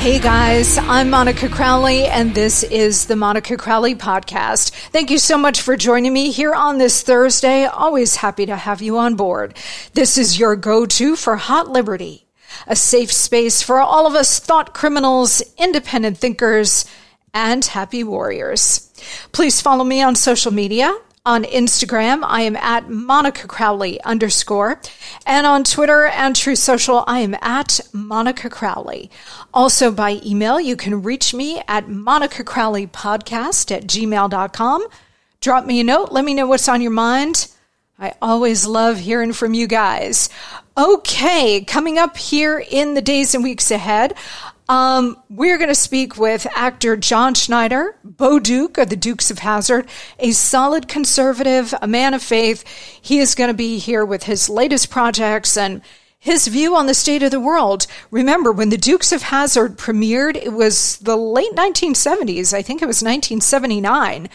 [0.00, 4.70] Hey guys, I'm Monica Crowley, and this is the Monica Crowley Podcast.
[4.70, 7.66] Thank you so much for joining me here on this Thursday.
[7.66, 9.54] Always happy to have you on board.
[9.92, 12.26] This is your go to for Hot Liberty,
[12.66, 16.86] a safe space for all of us thought criminals, independent thinkers,
[17.34, 18.90] and happy warriors.
[19.32, 24.80] Please follow me on social media on Instagram, I am at Monica Crowley underscore.
[25.26, 29.10] And on Twitter and Truth Social, I am at Monica Crowley.
[29.52, 34.86] Also by email, you can reach me at Monica Crowley podcast at gmail.com.
[35.40, 36.12] Drop me a note.
[36.12, 37.48] Let me know what's on your mind.
[37.98, 40.30] I always love hearing from you guys.
[40.78, 44.14] Okay, coming up here in the days and weeks ahead,
[44.70, 49.40] um, we're going to speak with actor John Schneider, Bo Duke of the Dukes of
[49.40, 49.88] Hazzard,
[50.20, 52.64] a solid conservative, a man of faith.
[53.02, 55.82] He is going to be here with his latest projects and
[56.20, 57.88] his view on the state of the world.
[58.12, 62.54] Remember, when the Dukes of Hazzard premiered, it was the late 1970s.
[62.54, 64.28] I think it was 1979.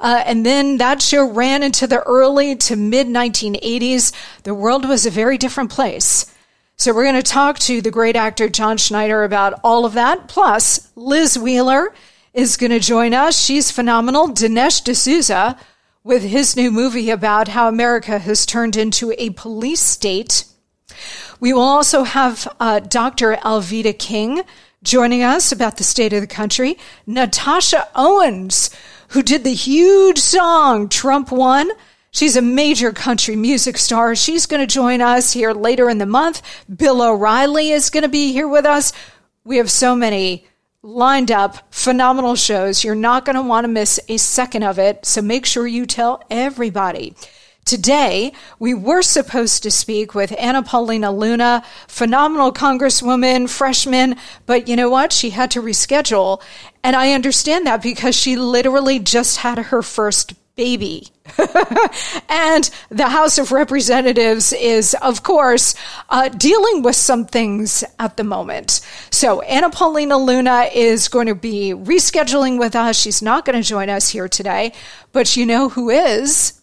[0.00, 4.14] Uh, and then that show ran into the early to mid 1980s.
[4.44, 6.31] The world was a very different place.
[6.76, 10.28] So we're going to talk to the great actor John Schneider about all of that.
[10.28, 11.94] Plus, Liz Wheeler
[12.34, 13.38] is going to join us.
[13.38, 14.28] She's phenomenal.
[14.28, 15.56] Dinesh D'Souza
[16.04, 20.44] with his new movie about how America has turned into a police state.
[21.38, 23.36] We will also have uh, Dr.
[23.36, 24.42] Alveda King
[24.82, 26.76] joining us about the state of the country.
[27.06, 28.70] Natasha Owens,
[29.08, 31.70] who did the huge song Trump Won.
[32.12, 34.14] She's a major country music star.
[34.14, 36.42] She's going to join us here later in the month.
[36.74, 38.92] Bill O'Reilly is going to be here with us.
[39.44, 40.46] We have so many
[40.82, 42.84] lined up, phenomenal shows.
[42.84, 45.06] You're not going to want to miss a second of it.
[45.06, 47.14] So make sure you tell everybody.
[47.64, 54.76] Today, we were supposed to speak with Anna Paulina Luna, phenomenal congresswoman, freshman, but you
[54.76, 55.12] know what?
[55.12, 56.42] She had to reschedule.
[56.82, 61.08] And I understand that because she literally just had her first baby.
[62.28, 65.74] and the House of Representatives is, of course,
[66.08, 68.80] uh, dealing with some things at the moment.
[69.10, 73.00] So Anna Paulina Luna is going to be rescheduling with us.
[73.00, 74.72] She's not going to join us here today,
[75.12, 76.60] but you know who is?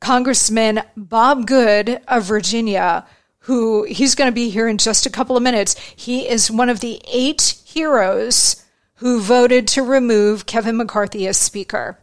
[0.00, 3.06] Congressman Bob Good of Virginia,
[3.38, 5.78] who he's going to be here in just a couple of minutes.
[5.96, 8.62] He is one of the eight heroes
[8.96, 11.98] who voted to remove Kevin McCarthy as Speaker.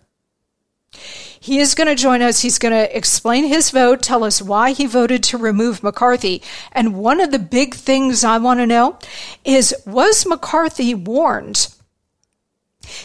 [1.42, 2.42] He is going to join us.
[2.42, 6.44] He's going to explain his vote, tell us why he voted to remove McCarthy.
[6.72, 9.00] And one of the big things I want to know
[9.44, 11.68] is was McCarthy warned?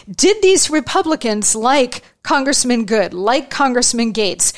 [0.09, 4.53] Did these Republicans, like Congressman Good, like Congressman Gaetz,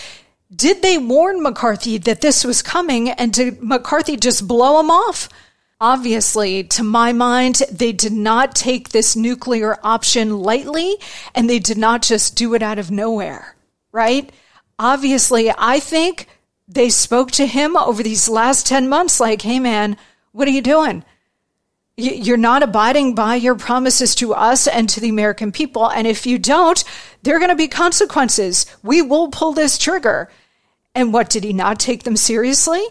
[0.53, 5.29] did they warn McCarthy that this was coming and did McCarthy just blow him off?
[5.81, 10.97] Obviously, to my mind, they did not take this nuclear option lightly
[11.34, 13.56] and they did not just do it out of nowhere,
[13.94, 14.29] right?
[14.78, 16.28] Obviously, I think
[16.68, 19.95] they spoke to him over these last 10 months like, hey man,
[20.34, 21.06] what are you doing?
[21.95, 25.89] You're not abiding by your promises to us and to the American people.
[25.89, 26.81] And if you don't,
[27.23, 28.66] there are going to be consequences.
[28.84, 30.29] We will pull this trigger.
[30.95, 32.81] And what did he not take them seriously?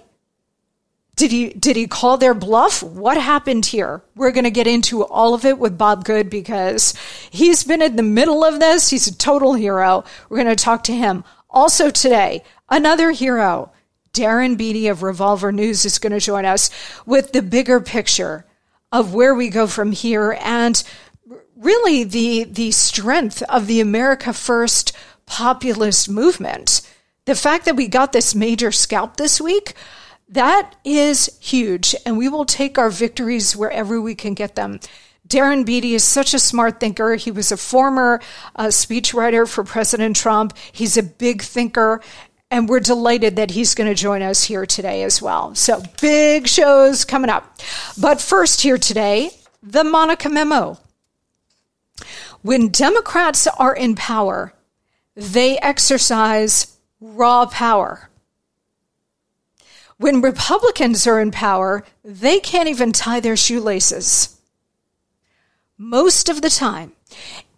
[1.19, 2.81] Did he did he call their bluff?
[2.81, 4.03] What happened here?
[4.15, 6.95] We're going to get into all of it with Bob Good because
[7.29, 8.91] he's been in the middle of this.
[8.91, 10.05] He's a total hero.
[10.29, 11.25] We're going to talk to him.
[11.51, 13.73] Also today, another hero,
[14.13, 16.71] Darren Beattie of Revolver News is going to join us
[17.05, 18.47] with the bigger picture
[18.93, 20.85] of where we go from here and
[21.57, 26.81] really the the strength of the America First populist movement.
[27.25, 29.75] The fact that we got this major scalp this week,
[30.29, 34.81] that is huge, and we will take our victories wherever we can get them.
[35.27, 37.15] Darren Beattie is such a smart thinker.
[37.17, 38.21] He was a former
[38.57, 40.57] uh, speechwriter for President Trump.
[40.73, 42.01] He's a big thinker,
[42.51, 45.55] and we're delighted that he's going to join us here today as well.
[45.55, 47.59] So, big shows coming up.
[48.01, 49.31] But first, here today,
[49.63, 50.79] the Monica Memo.
[52.41, 54.55] When Democrats are in power,
[55.15, 58.09] they exercise raw power.
[59.99, 64.39] When Republicans are in power, they can't even tie their shoelaces.
[65.77, 66.93] Most of the time,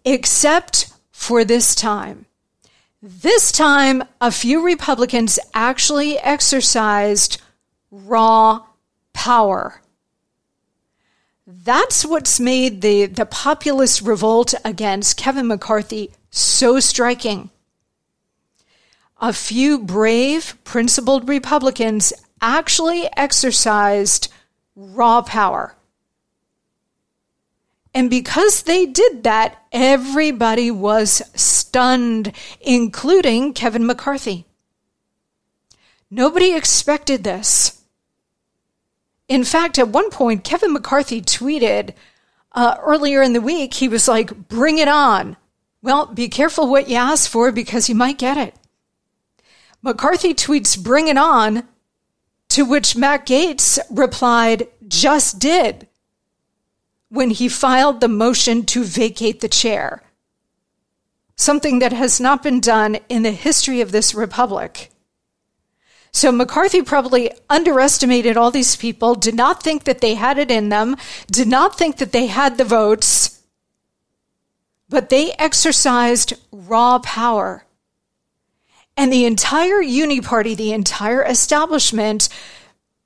[0.03, 2.25] except for this time.
[3.01, 7.39] This time, a few Republicans actually exercised
[7.91, 8.65] raw
[9.13, 9.81] power.
[11.45, 17.51] That's what's made the, the populist revolt against Kevin McCarthy so striking.
[19.19, 24.31] A few brave, principled Republicans actually exercised
[24.75, 25.75] raw power.
[27.93, 34.45] And because they did that, everybody was stunned, including Kevin McCarthy.
[36.09, 37.81] Nobody expected this.
[39.27, 41.93] In fact, at one point, Kevin McCarthy tweeted
[42.53, 45.37] uh, earlier in the week, he was like, bring it on.
[45.81, 48.55] Well, be careful what you ask for because you might get it.
[49.81, 51.67] McCarthy tweets, bring it on,
[52.51, 55.87] to which Matt Gaetz replied, just did,
[57.07, 60.03] when he filed the motion to vacate the chair.
[61.37, 64.91] Something that has not been done in the history of this republic.
[66.11, 70.67] So McCarthy probably underestimated all these people, did not think that they had it in
[70.67, 73.41] them, did not think that they had the votes,
[74.89, 77.63] but they exercised raw power
[79.01, 82.29] and the entire Uni Party, the entire establishment,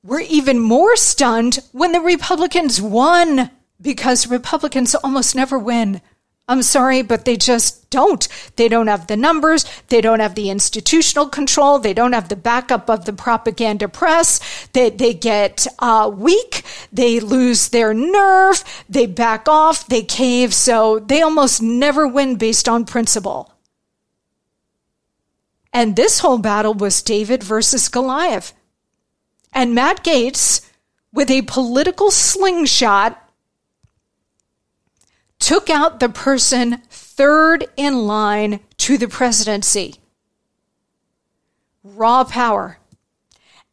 [0.04, 3.50] were even more stunned when the Republicans won
[3.80, 6.02] because Republicans almost never win.
[6.50, 8.28] I'm sorry, but they just don't.
[8.58, 9.66] They don't have the numbers.
[9.88, 11.80] They don't have the institutional control.
[11.80, 14.68] They don't have the backup of the propaganda press.
[14.74, 16.64] They, they get uh, weak.
[16.92, 18.66] They lose their nerve.
[18.90, 19.88] They back off.
[19.88, 20.54] They cave.
[20.54, 23.55] So they almost never win based on principle.
[25.76, 28.54] And this whole battle was David versus Goliath.
[29.52, 30.66] And Matt Gaetz,
[31.12, 33.22] with a political slingshot,
[35.38, 39.96] took out the person third in line to the presidency.
[41.84, 42.78] Raw power,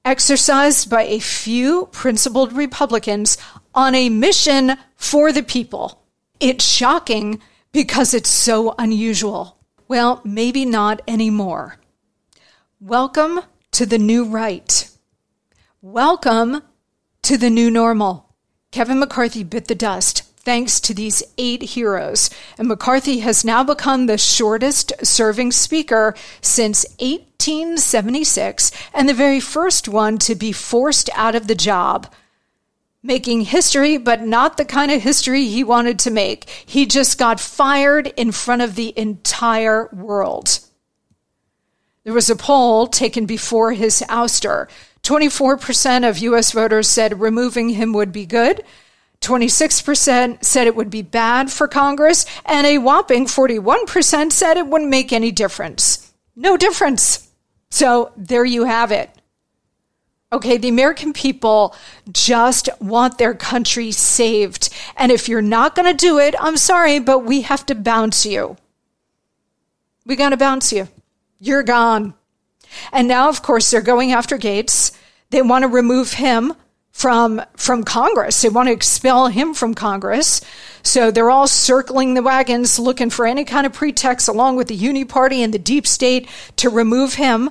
[0.04, 3.38] exercised by a few principled Republicans
[3.76, 6.02] on a mission for the people.
[6.40, 7.40] It's shocking
[7.70, 9.56] because it's so unusual.
[9.86, 11.78] Well, maybe not anymore.
[12.84, 14.90] Welcome to the new right.
[15.80, 16.62] Welcome
[17.22, 18.34] to the new normal.
[18.72, 24.06] Kevin McCarthy bit the dust thanks to these eight heroes, and McCarthy has now become
[24.06, 31.36] the shortest serving speaker since 1876 and the very first one to be forced out
[31.36, 32.12] of the job.
[33.00, 36.50] Making history, but not the kind of history he wanted to make.
[36.66, 40.58] He just got fired in front of the entire world.
[42.04, 44.68] There was a poll taken before his ouster.
[45.02, 46.52] 24% of U.S.
[46.52, 48.62] voters said removing him would be good.
[49.20, 54.90] 26% said it would be bad for Congress, and a whopping 41% said it wouldn't
[54.90, 56.12] make any difference.
[56.34, 57.28] No difference.
[57.70, 59.10] So there you have it.
[60.32, 61.76] Okay, the American people
[62.10, 64.70] just want their country saved.
[64.96, 68.26] And if you're not going to do it, I'm sorry, but we have to bounce
[68.26, 68.56] you.
[70.04, 70.88] We got to bounce you.
[71.44, 72.14] You're gone.
[72.92, 74.96] And now, of course, they're going after Gaetz.
[75.30, 76.54] They want to remove him
[76.92, 78.40] from from Congress.
[78.40, 80.40] They want to expel him from Congress.
[80.84, 84.76] So they're all circling the wagons looking for any kind of pretext along with the
[84.76, 86.28] Uni Party and the deep state
[86.58, 87.50] to remove him.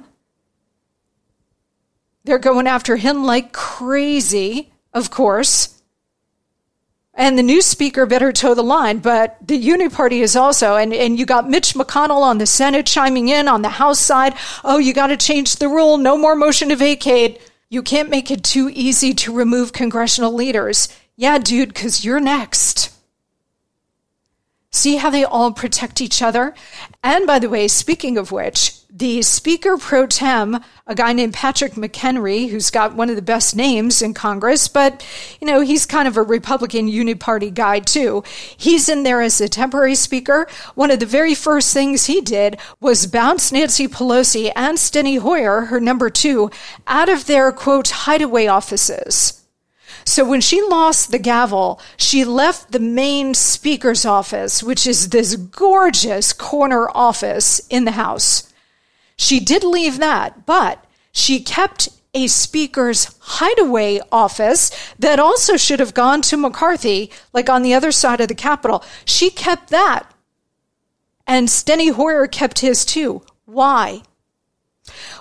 [2.23, 5.80] They're going after him like crazy, of course.
[7.13, 10.93] And the new speaker better toe the line, but the Uni Party is also, and,
[10.93, 14.33] and you got Mitch McConnell on the Senate chiming in on the House side.
[14.63, 15.97] Oh, you got to change the rule.
[15.97, 17.41] No more motion to vacate.
[17.69, 20.87] You can't make it too easy to remove congressional leaders.
[21.17, 22.91] Yeah, dude, because you're next.
[24.73, 26.55] See how they all protect each other?
[27.03, 31.73] And by the way, speaking of which, the Speaker pro tem, a guy named Patrick
[31.73, 35.05] McHenry, who's got one of the best names in Congress, but,
[35.41, 38.23] you know, he's kind of a Republican Party guy too.
[38.55, 40.47] He's in there as a temporary speaker.
[40.75, 45.65] One of the very first things he did was bounce Nancy Pelosi and Steny Hoyer,
[45.65, 46.49] her number two,
[46.87, 49.40] out of their, quote, hideaway offices.
[50.11, 55.37] So when she lost the gavel, she left the main speaker's office, which is this
[55.37, 58.51] gorgeous corner office in the House.
[59.15, 65.93] She did leave that, but she kept a speaker's hideaway office that also should have
[65.93, 68.83] gone to McCarthy, like on the other side of the Capitol.
[69.05, 70.13] She kept that.
[71.25, 73.21] And Steny Hoyer kept his too.
[73.45, 74.01] Why?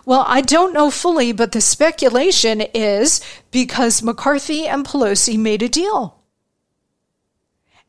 [0.05, 5.69] Well, I don't know fully, but the speculation is because McCarthy and Pelosi made a
[5.69, 6.17] deal.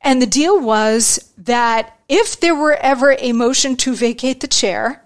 [0.02, 5.04] And the deal was that if there were ever a motion to vacate the chair,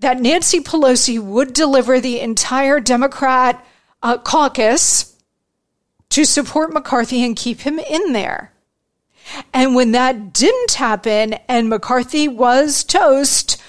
[0.00, 3.64] that Nancy Pelosi would deliver the entire Democrat
[4.02, 5.16] uh, caucus
[6.10, 8.52] to support McCarthy and keep him in there.
[9.52, 13.60] And when that didn't happen and McCarthy was toast,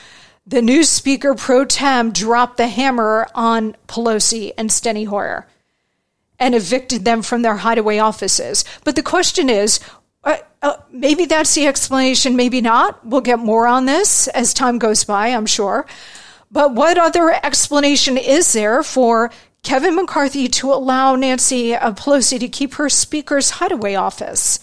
[0.50, 5.46] the new Speaker pro tem dropped the hammer on Pelosi and Steny Hoyer
[6.40, 8.66] and evicted them from their hideaway offices.
[8.84, 9.80] But the question is,
[10.24, 13.06] uh, uh, maybe that's the explanation, maybe not.
[13.06, 15.86] We'll get more on this as time goes by, I'm sure.
[16.50, 22.74] But what other explanation is there for Kevin McCarthy to allow Nancy Pelosi to keep
[22.76, 24.60] her Speaker's hideaway office?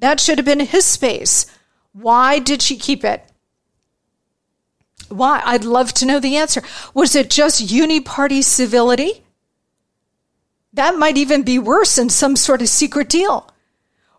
[0.00, 1.46] That should have been his space.
[1.92, 3.24] Why did she keep it?
[5.12, 5.42] Why?
[5.44, 6.62] I'd love to know the answer.
[6.94, 9.22] Was it just uniparty civility?
[10.72, 13.48] That might even be worse than some sort of secret deal.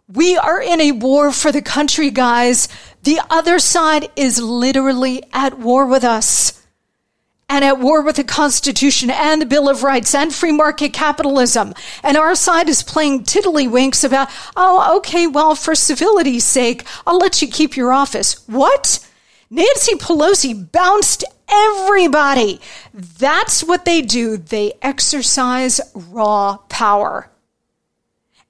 [0.07, 2.67] We are in a war for the country, guys.
[3.03, 6.61] The other side is literally at war with us
[7.49, 11.73] and at war with the Constitution and the Bill of Rights and free market capitalism.
[12.01, 17.41] And our side is playing tiddlywinks about, oh, okay, well, for civility's sake, I'll let
[17.41, 18.47] you keep your office.
[18.47, 19.07] What?
[19.53, 22.59] Nancy Pelosi bounced everybody.
[22.91, 24.35] That's what they do.
[24.35, 27.29] They exercise raw power.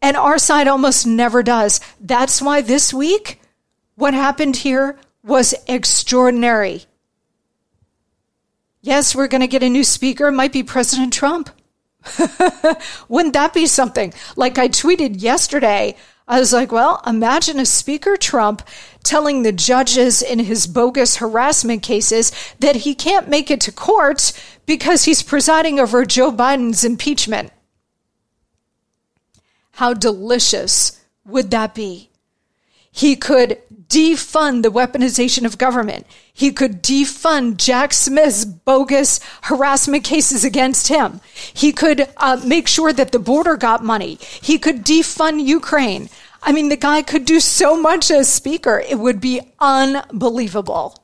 [0.02, 1.82] And our side almost never does.
[2.00, 3.42] That's why this week,
[3.96, 6.84] what happened here was extraordinary.
[8.82, 10.30] Yes, we're going to get a new speaker.
[10.30, 11.50] It might be President Trump.
[13.10, 14.14] Wouldn't that be something?
[14.38, 18.62] Like I tweeted yesterday, I was like, well, imagine a Speaker Trump
[19.04, 24.32] telling the judges in his bogus harassment cases that he can't make it to court
[24.66, 27.52] because he's presiding over Joe Biden's impeachment.
[29.72, 32.10] How delicious would that be?
[32.96, 33.58] He could
[33.88, 36.06] defund the weaponization of government.
[36.32, 41.20] He could defund Jack Smith's bogus harassment cases against him.
[41.54, 44.20] He could uh, make sure that the border got money.
[44.22, 46.10] He could defund Ukraine.
[46.44, 48.80] I mean, the guy could do so much as speaker.
[48.80, 51.03] It would be unbelievable.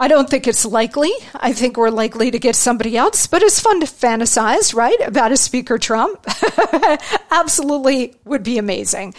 [0.00, 1.12] I don't think it's likely.
[1.34, 4.98] I think we're likely to get somebody else, but it's fun to fantasize, right?
[5.06, 6.24] About a Speaker Trump.
[7.30, 9.14] Absolutely would be amazing.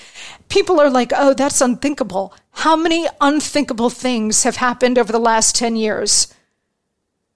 [0.50, 2.34] People are like, oh, that's unthinkable.
[2.50, 6.34] How many unthinkable things have happened over the last 10 years?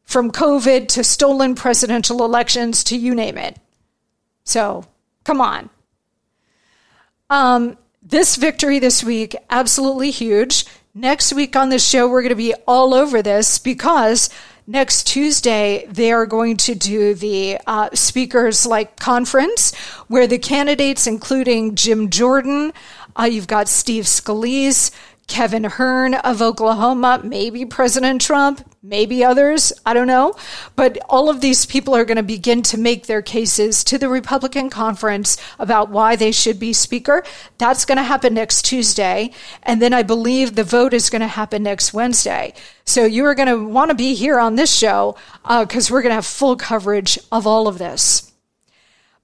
[0.06, 3.60] From COVID to stolen presidential elections to you name it.
[4.44, 4.86] So,
[5.24, 5.70] come on.
[7.30, 10.66] Um, this victory this week, absolutely huge.
[10.98, 14.30] Next week on the show, we're going to be all over this because
[14.66, 19.76] next Tuesday they are going to do the uh, speakers like conference
[20.08, 22.72] where the candidates, including Jim Jordan,
[23.20, 24.92] uh, you've got Steve Scalise,
[25.28, 30.36] Kevin Hern of Oklahoma, maybe President Trump, maybe others, I don't know.
[30.76, 34.08] But all of these people are going to begin to make their cases to the
[34.08, 37.24] Republican conference about why they should be Speaker.
[37.58, 39.32] That's going to happen next Tuesday.
[39.64, 42.54] And then I believe the vote is going to happen next Wednesday.
[42.86, 46.04] So you are going to want to be here on this show because uh, we're
[46.04, 48.32] going to have full coverage of all of this.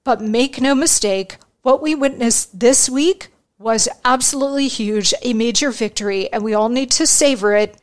[0.04, 3.31] But make no mistake, what we witnessed this week
[3.62, 7.76] was absolutely huge, a major victory, and we all need to savor it.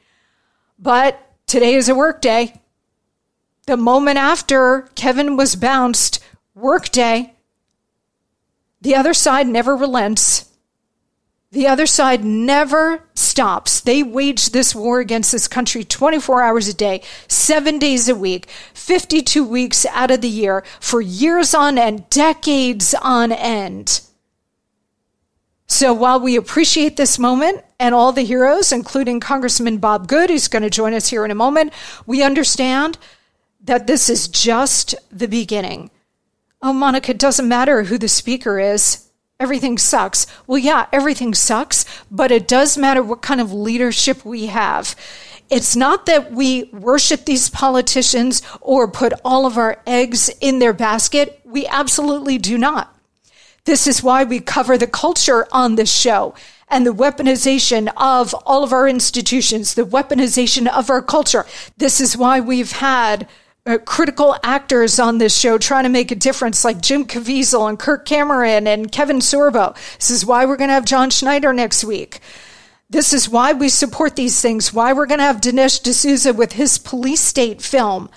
[0.78, 2.62] But today is a work day.
[3.66, 6.20] The moment after Kevin was bounced,
[6.54, 7.34] work day.
[8.82, 10.50] The other side never relents.
[11.52, 13.80] The other side never stops.
[13.80, 18.48] They wage this war against this country 24 hours a day, seven days a week,
[18.74, 24.02] 52 weeks out of the year, for years on end, decades on end.
[25.70, 30.48] So while we appreciate this moment and all the heroes, including Congressman Bob Good, who's
[30.48, 31.74] going to join us here in a moment,
[32.08, 32.98] we understand
[33.62, 35.92] that this is just the beginning.
[36.62, 39.10] Oh, Monica, it doesn't matter who the speaker is.
[39.40, 40.26] Everything sucks.
[40.48, 44.96] Well, yeah, everything sucks, but it does matter what kind of leadership we have.
[45.52, 50.74] It's not that we worship these politicians or put all of our eggs in their
[50.74, 51.40] basket.
[51.46, 52.99] We absolutely do not.
[53.70, 56.34] This is why we cover the culture on this show
[56.70, 61.46] and the weaponization of all of our institutions, the weaponization of our culture.
[61.78, 63.28] This is why we've had
[63.68, 67.78] uh, critical actors on this show trying to make a difference, like Jim Caviezel and
[67.78, 69.76] Kirk Cameron and Kevin Sorbo.
[69.98, 72.22] This is why we're going to have John Schneider next week.
[72.90, 76.54] This is why we support these things, why we're going to have Dinesh D'Souza with
[76.54, 78.10] his police state film,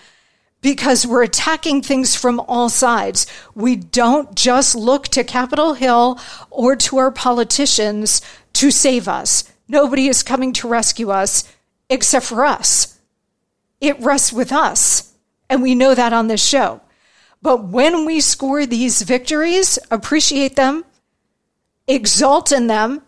[0.62, 3.26] because we're attacking things from all sides.
[3.54, 6.18] We don't just look to Capitol Hill
[6.50, 8.22] or to our politicians
[8.54, 9.44] to save us.
[9.68, 11.52] Nobody is coming to rescue us
[11.90, 12.98] except for us.
[13.80, 15.12] It rests with us.
[15.50, 16.80] And we know that on this show.
[17.42, 20.84] But when we score these victories, appreciate them,
[21.88, 23.02] exalt in them,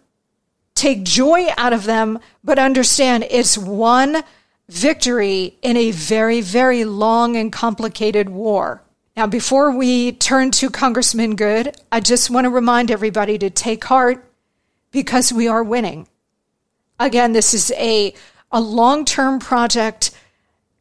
[0.75, 4.25] take joy out of them, but understand it's one
[4.69, 8.83] victory in a very, very long and complicated war.
[9.17, 13.85] Now, before we turn to Congressman Good, I just want to remind everybody to take
[13.85, 14.29] heart
[14.91, 16.09] because we are winning.
[16.99, 18.15] Again, this is a,
[18.51, 20.11] a long term project,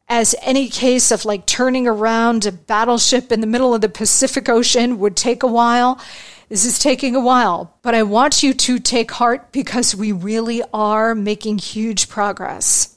[0.08, 4.48] as any case of like turning around a battleship in the middle of the Pacific
[4.48, 6.00] Ocean would take a while.
[6.48, 10.62] This is taking a while, but I want you to take heart because we really
[10.72, 12.93] are making huge progress.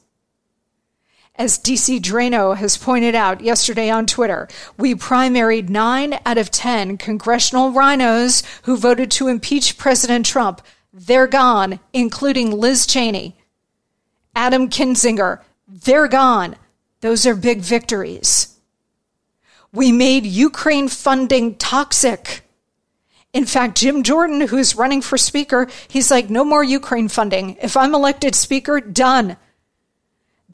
[1.38, 6.98] As DC Draino has pointed out yesterday on Twitter, we primaried nine out of 10
[6.98, 10.64] congressional RINOs who voted to impeach President Trump.
[10.92, 13.38] They're gone, including Liz Cheney,
[14.36, 15.42] Adam Kinzinger.
[15.68, 16.56] They're gone.
[17.02, 18.58] Those are big victories.
[19.72, 22.42] We made Ukraine funding toxic.
[23.32, 27.58] In fact, Jim Jordan, who's running for speaker, he's like, no more Ukraine funding.
[27.62, 29.38] If I'm elected speaker, done.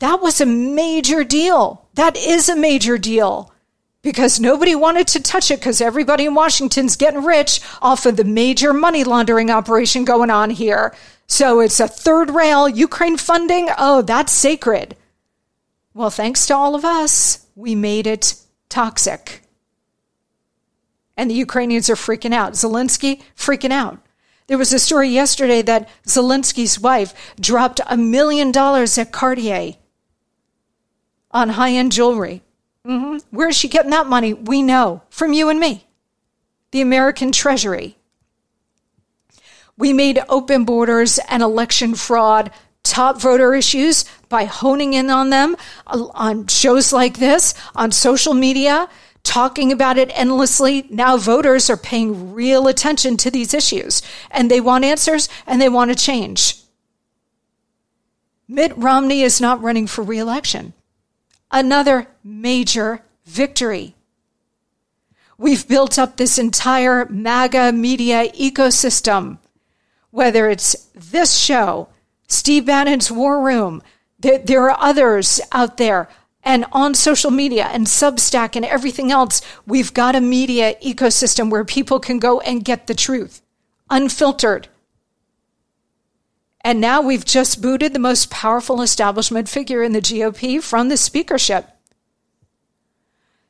[0.04, 1.88] That was a major deal.
[1.94, 3.54] That is a major deal
[4.02, 8.26] because nobody wanted to touch it because everybody in Washington's getting rich off of the
[8.26, 10.94] major money laundering operation going on here.
[11.26, 13.70] So it's a third rail Ukraine funding.
[13.78, 14.98] Oh, that's sacred.
[15.94, 18.36] Well, thanks to all of us, we made it
[18.68, 19.44] toxic.
[21.16, 22.56] And the Ukrainians are freaking out.
[22.56, 24.00] Zelensky freaking out.
[24.48, 29.76] There was a story yesterday that Zelensky's wife dropped a million dollars at Cartier
[31.34, 32.42] on high end jewelry.
[32.86, 33.36] Mm-hmm.
[33.36, 34.34] Where is she getting that money?
[34.34, 35.86] We know from you and me.
[36.72, 37.98] The American Treasury.
[39.78, 42.52] We made open borders and election fraud
[42.84, 45.56] top voter issues by honing in on them
[45.88, 48.90] on shows like this, on social media,
[49.24, 50.86] talking about it endlessly.
[50.90, 55.70] Now voters are paying real attention to these issues and they want answers and they
[55.70, 56.58] want to change.
[58.48, 60.74] Mitt Romney is not running for reelection.
[61.54, 63.94] Another major victory.
[65.38, 69.38] We've built up this entire MAGA media ecosystem,
[70.10, 71.90] whether it's this show,
[72.28, 73.84] Steve Bannon's War Room,
[74.20, 76.10] there, are others out there
[76.44, 81.64] and on social media and Substack and everything else, we've got a media ecosystem where
[81.64, 83.44] people can go and get the truth
[83.92, 84.70] unfiltered.
[86.64, 90.98] And now we've just booted the most powerful establishment figure in the GOP from the
[90.98, 91.68] speakership.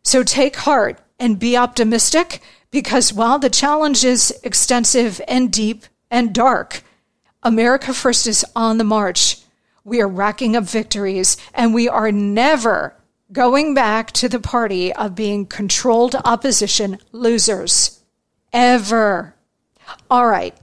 [0.02, 6.34] So take heart and be optimistic because while the challenge is extensive and deep and
[6.34, 6.84] dark,
[7.44, 9.40] America First is on the march.
[9.84, 12.96] We are racking up victories and we are never
[13.32, 18.00] going back to the party of being controlled opposition losers.
[18.52, 19.36] Ever.
[20.10, 20.56] All right.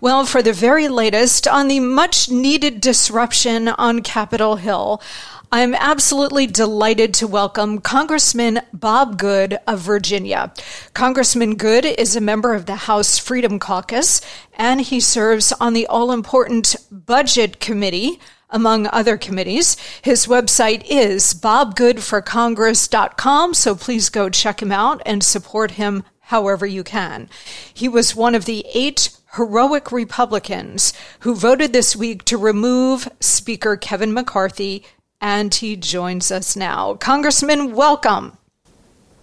[0.00, 5.02] Well, for the very latest on the much needed disruption on Capitol Hill,
[5.50, 10.52] I'm absolutely delighted to welcome Congressman Bob Good of Virginia.
[10.92, 14.20] Congressman Good is a member of the House Freedom Caucus,
[14.58, 19.78] and he serves on the all important Budget Committee among other committees.
[20.02, 26.84] His website is bobgoodforcongress.com, so please go check him out and support him however you
[26.84, 27.30] can.
[27.72, 33.76] He was one of the eight heroic Republicans who voted this week to remove Speaker
[33.76, 34.84] Kevin McCarthy,
[35.20, 36.94] and he joins us now.
[36.94, 38.36] Congressman, welcome.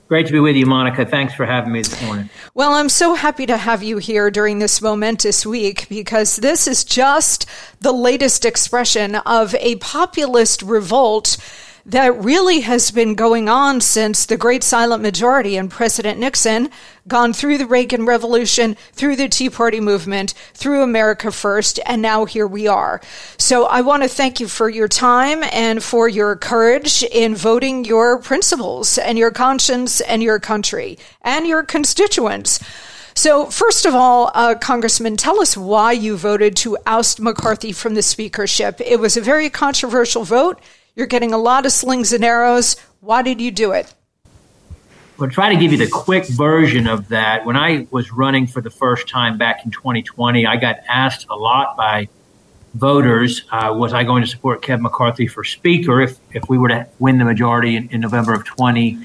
[0.08, 1.06] Great to be with you, Monica.
[1.06, 2.30] Thanks for having me this morning.
[2.54, 6.86] Well, I'm so happy to have you here during this momentous week because this is
[6.86, 7.46] just
[7.82, 11.38] the latest expression of a populist revolt
[11.86, 16.70] that really has been going on since the great silent majority and President Nixon,
[17.08, 22.26] gone through the Reagan Revolution, through the Tea Party movement, through America First, and now
[22.26, 23.02] here we are.
[23.38, 27.86] So I want to thank you for your time and for your courage in voting
[27.86, 32.60] your principles and your conscience and your country and your constituents.
[33.18, 37.94] So, first of all, uh, Congressman, tell us why you voted to oust McCarthy from
[37.94, 38.82] the speakership.
[38.82, 40.60] It was a very controversial vote.
[40.96, 42.78] You're getting a lot of slings and arrows.
[43.02, 43.94] Why did you do it?
[45.20, 47.46] I'll try to give you the quick version of that.
[47.46, 51.36] When I was running for the first time back in 2020, I got asked a
[51.36, 52.10] lot by
[52.74, 56.68] voters uh, was I going to support Kevin McCarthy for Speaker if, if we were
[56.68, 59.00] to win the majority in, in November of 20.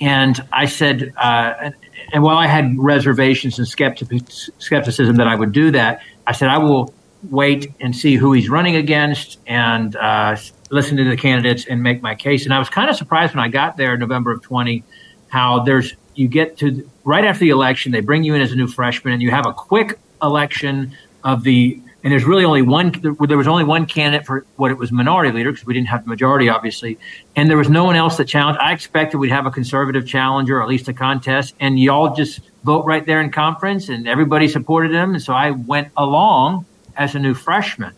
[0.00, 1.70] And I said, uh,
[2.12, 6.58] and, while I had reservations and skepticism that I would do that, I said, I
[6.58, 6.92] will
[7.30, 10.36] wait and see who he's running against and uh,
[10.72, 12.44] listen to the candidates and make my case.
[12.44, 14.82] And I was kind of surprised when I got there in November of 20
[15.28, 18.56] how there's you get to right after the election, they bring you in as a
[18.56, 21.80] new freshman, and you have a quick election of the.
[22.04, 22.90] And there's really only one.
[23.00, 26.02] There was only one candidate for what it was minority leader because we didn't have
[26.02, 26.98] the majority, obviously,
[27.36, 28.60] and there was no one else that challenged.
[28.60, 32.40] I expected we'd have a conservative challenger, or at least a contest, and y'all just
[32.64, 35.14] vote right there in conference, and everybody supported him.
[35.14, 37.94] And so I went along as a new freshman.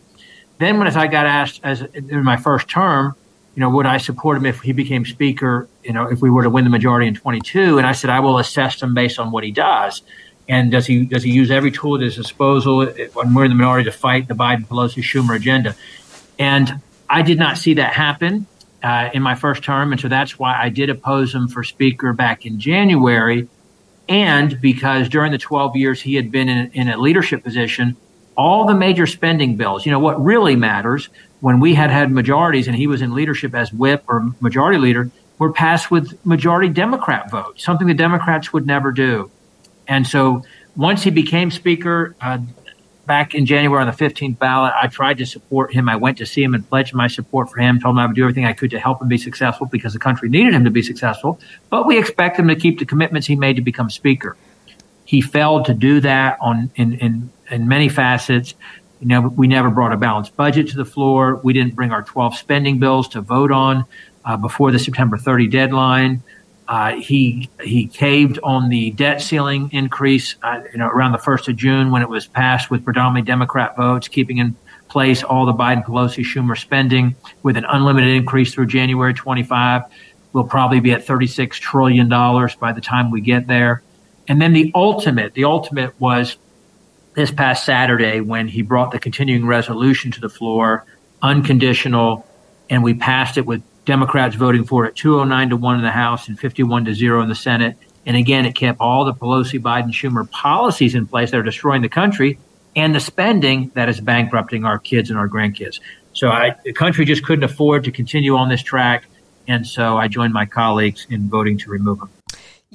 [0.57, 3.15] Then, when as I got asked as in my first term,
[3.55, 5.67] you know, would I support him if he became speaker?
[5.83, 8.19] You know, if we were to win the majority in 22, and I said I
[8.19, 10.01] will assess him based on what he does,
[10.47, 13.55] and does he does he use every tool at his disposal when we're in the
[13.55, 15.75] minority to fight the Biden Pelosi Schumer agenda?
[16.37, 18.45] And I did not see that happen
[18.83, 22.13] uh, in my first term, and so that's why I did oppose him for speaker
[22.13, 23.47] back in January,
[24.09, 27.95] and because during the 12 years he had been in, in a leadership position,
[28.37, 29.85] all the major spending bills.
[29.85, 33.53] You know what really matters when we had had majorities and he was in leadership
[33.53, 38.65] as whip or majority leader were passed with majority Democrat votes, something the Democrats would
[38.65, 39.29] never do.
[39.87, 40.43] And so
[40.75, 42.39] once he became speaker uh,
[43.05, 45.89] back in January on the 15th ballot, I tried to support him.
[45.89, 48.15] I went to see him and pledged my support for him, told him I would
[48.15, 50.71] do everything I could to help him be successful because the country needed him to
[50.71, 51.39] be successful.
[51.69, 54.37] But we expect him to keep the commitments he made to become speaker.
[55.05, 58.53] He failed to do that on in, in, in many facets.
[58.99, 61.35] You know, we never brought a balanced budget to the floor.
[61.43, 63.85] We didn't bring our 12 spending bills to vote on
[64.23, 66.23] uh, before the September 30 deadline.
[66.67, 71.47] Uh, he he caved on the debt ceiling increase, uh, you know, around the first
[71.47, 74.55] of June when it was passed with predominantly Democrat votes, keeping in
[74.87, 79.83] place all the Biden, Pelosi, Schumer spending with an unlimited increase through January 25.
[80.33, 83.83] We'll probably be at 36 trillion dollars by the time we get there.
[84.27, 86.35] And then the ultimate, the ultimate was
[87.15, 90.85] this past Saturday when he brought the continuing resolution to the floor,
[91.21, 92.25] unconditional,
[92.69, 96.27] and we passed it with Democrats voting for it 209 to 1 in the House
[96.27, 97.77] and 51 to 0 in the Senate.
[98.05, 101.81] And again, it kept all the Pelosi, Biden, Schumer policies in place that are destroying
[101.81, 102.37] the country
[102.75, 105.79] and the spending that is bankrupting our kids and our grandkids.
[106.13, 109.05] So I, the country just couldn't afford to continue on this track.
[109.47, 112.09] And so I joined my colleagues in voting to remove him.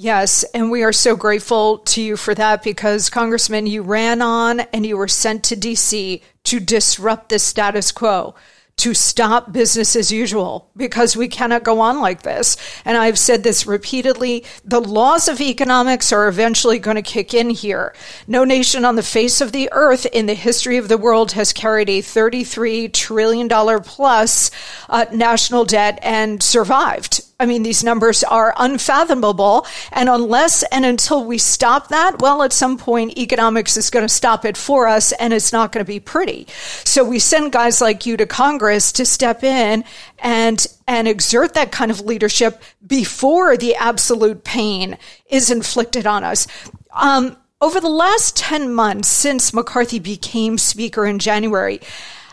[0.01, 4.61] Yes, and we are so grateful to you for that because, Congressman, you ran on
[4.61, 6.23] and you were sent to D.C.
[6.45, 8.33] to disrupt the status quo
[8.77, 12.57] to stop business as usual because we cannot go on like this.
[12.83, 14.43] And I've said this repeatedly.
[14.65, 17.93] The laws of economics are eventually going to kick in here.
[18.25, 21.53] No nation on the face of the earth in the history of the world has
[21.53, 23.47] carried a $33 trillion
[23.83, 24.49] plus
[24.89, 27.21] uh, national debt and survived.
[27.41, 29.65] I mean, these numbers are unfathomable.
[29.91, 34.13] And unless and until we stop that, well, at some point, economics is going to
[34.13, 36.45] stop it for us and it's not going to be pretty.
[36.83, 39.83] So we send guys like you to Congress to step in
[40.19, 46.45] and, and exert that kind of leadership before the absolute pain is inflicted on us.
[46.93, 51.79] Um, over the last 10 months since McCarthy became Speaker in January,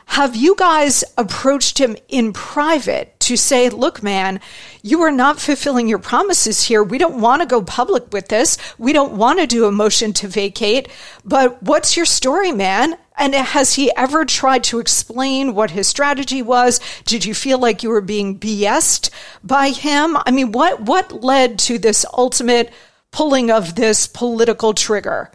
[0.09, 4.41] have you guys approached him in private to say, look, man,
[4.83, 6.83] you are not fulfilling your promises here.
[6.83, 8.57] We don't want to go public with this.
[8.79, 10.89] We don't want to do a motion to vacate.
[11.27, 12.97] But what's your story, man?
[13.19, 16.81] And has he ever tried to explain what his strategy was?
[17.05, 19.11] Did you feel like you were being BS'd
[19.45, 20.17] by him?
[20.25, 22.73] I mean, what, what led to this ultimate
[23.11, 25.31] pulling of this political trigger?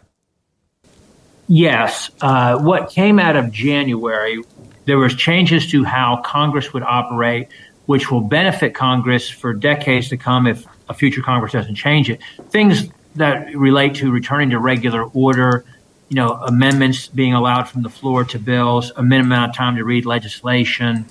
[1.48, 2.10] Yes.
[2.22, 4.42] Uh, what came out of January
[4.86, 7.48] there was changes to how Congress would operate,
[7.86, 12.22] which will benefit Congress for decades to come if a future Congress doesn't change it.
[12.50, 15.65] Things that relate to returning to regular order,
[16.10, 19.76] you know, amendments being allowed from the floor to bills, a minimum amount of time
[19.76, 21.06] to read legislation,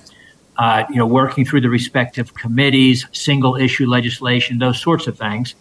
[0.57, 5.55] uh, you know, working through the respective committees, single issue legislation, those sorts of things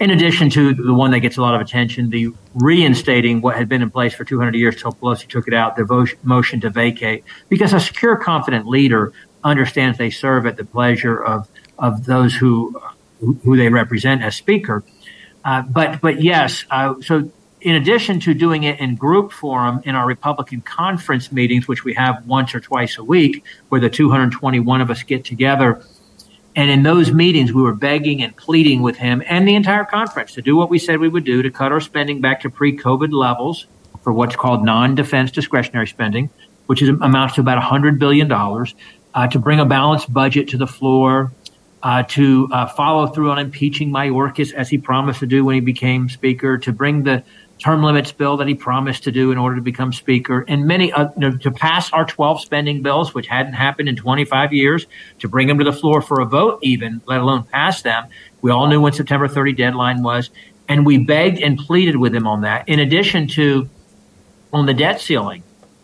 [0.00, 3.68] in addition to the one that gets a lot of attention, the reinstating what had
[3.68, 7.24] been in place for 200 years till Pelosi took it out, the motion to vacate,
[7.48, 9.12] because a secure, confident leader
[9.44, 12.80] understands they serve at the pleasure of of those who
[13.20, 14.82] who they represent as speaker.
[15.44, 19.94] Uh, but but yes, uh, so in addition to doing it in group forum in
[19.94, 24.80] our Republican conference meetings, which we have once or twice a week, where the 221
[24.80, 25.84] of us get together
[26.54, 30.34] and in those meetings, we were begging and pleading with him and the entire conference
[30.34, 32.76] to do what we said we would do to cut our spending back to pre
[32.76, 33.66] COVID levels
[34.02, 36.28] for what's called non defense discretionary spending,
[36.66, 40.66] which is, amounts to about $100 billion, uh, to bring a balanced budget to the
[40.66, 41.32] floor,
[41.82, 45.60] uh, to uh, follow through on impeaching Mayorkas as he promised to do when he
[45.60, 47.24] became Speaker, to bring the
[47.62, 50.92] term limits bill that he promised to do in order to become Speaker, and many
[50.92, 54.86] uh, you know, to pass our 12 spending bills, which hadn't happened in 25 years,
[55.20, 58.06] to bring them to the floor for a vote, even let alone pass them.
[58.40, 60.30] We all knew when September 30 deadline was,
[60.68, 62.68] and we begged and pleaded with him on that.
[62.68, 63.68] In addition to
[64.52, 65.42] on the debt ceiling,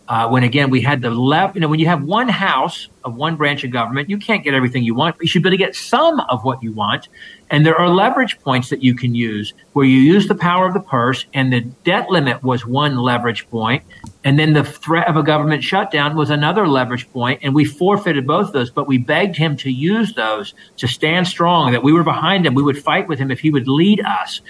[0.09, 3.15] uh, when again we had the left, you know, when you have one house of
[3.15, 5.15] one branch of government, you can't get everything you want.
[5.15, 7.07] But you should be able to get some of what you want.
[7.51, 10.73] And there are leverage points that you can use where you use the power of
[10.73, 13.83] the purse, and the debt limit was one leverage point,
[14.23, 18.25] and then the threat of a government shutdown was another leverage point, and we forfeited
[18.25, 18.71] both of those.
[18.71, 21.71] But we begged him to use those to stand strong.
[21.71, 22.55] That we were behind him.
[22.55, 24.41] We would fight with him if he would lead us.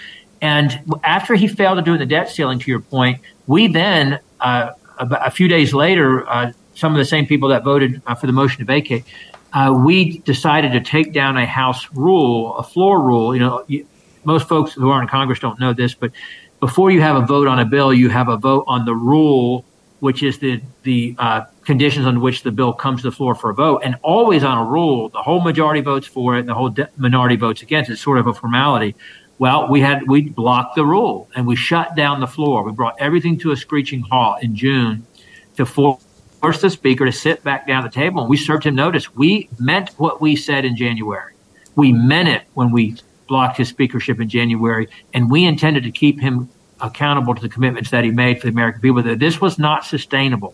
[0.41, 4.72] And after he failed to do the debt ceiling, to your point, we then uh,
[5.00, 8.34] a few days later, uh, some of the same people that voted uh, for the
[8.34, 9.04] motion to vacate,
[9.54, 13.36] uh, we decided to take down a House rule, a floor rule.
[13.36, 13.66] You know,
[14.24, 16.12] most folks who are in Congress don't know this, but
[16.60, 19.66] before you have a vote on a bill, you have a vote on the rule,
[20.02, 23.50] which is the the uh, conditions on which the bill comes to the floor for
[23.50, 23.82] a vote.
[23.84, 26.90] And always on a rule, the whole majority votes for it, and the whole de-
[26.98, 27.90] minority votes against.
[27.90, 27.94] It.
[27.94, 28.96] It's sort of a formality.
[29.39, 32.62] Well, we had we blocked the rule and we shut down the floor.
[32.63, 35.08] We brought everything to a screeching halt in June
[35.56, 38.21] to force the speaker to sit back down at the table.
[38.21, 39.15] And we served him notice.
[39.15, 41.34] We meant what we said in January.
[41.75, 42.97] We meant it when we
[43.28, 46.49] blocked his speakership in January, and we intended to keep him
[46.82, 49.02] accountable to the commitments that he made for the American people.
[49.02, 50.54] That this was not sustainable,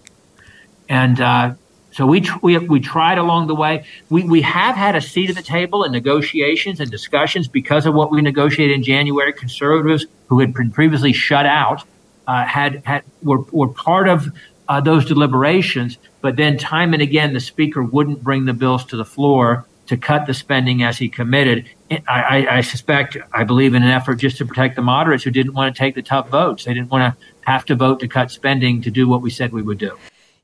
[0.89, 1.53] and uh,
[1.95, 3.85] so we, we, we tried along the way.
[4.09, 7.93] We, we have had a seat at the table in negotiations and discussions because of
[7.93, 9.31] what we negotiated in January.
[9.31, 11.85] Conservatives who had been previously shut out
[12.27, 14.27] uh, had, had were, were part of
[14.67, 15.97] uh, those deliberations.
[16.19, 19.95] But then time and again, the speaker wouldn't bring the bills to the floor to
[19.95, 21.69] cut the spending as he committed.
[21.89, 25.31] I, I, I, suspect, I believe, in an effort just to protect the moderates who
[25.31, 26.65] didn't want to take the tough votes.
[26.65, 29.53] They didn't want to have to vote to cut spending to do what we said
[29.53, 29.97] we would do.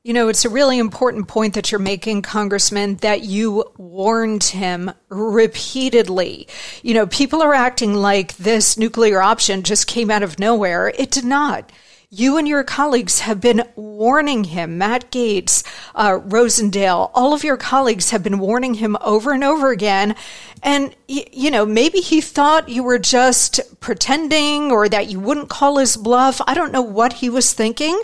[0.04, 4.90] You know, it's a really important point that you're making, Congressman, that you warned him
[5.08, 6.48] repeatedly.
[6.82, 10.88] You know, people are acting like this nuclear option just came out of nowhere.
[10.88, 11.70] It did not.
[12.14, 17.56] You and your colleagues have been warning him, Matt Gaetz, uh, Rosendale, all of your
[17.56, 20.14] colleagues have been warning him over and over again.
[20.62, 25.78] And, you know, maybe he thought you were just pretending or that you wouldn't call
[25.78, 26.42] his bluff.
[26.46, 27.98] I don't know what he was thinking,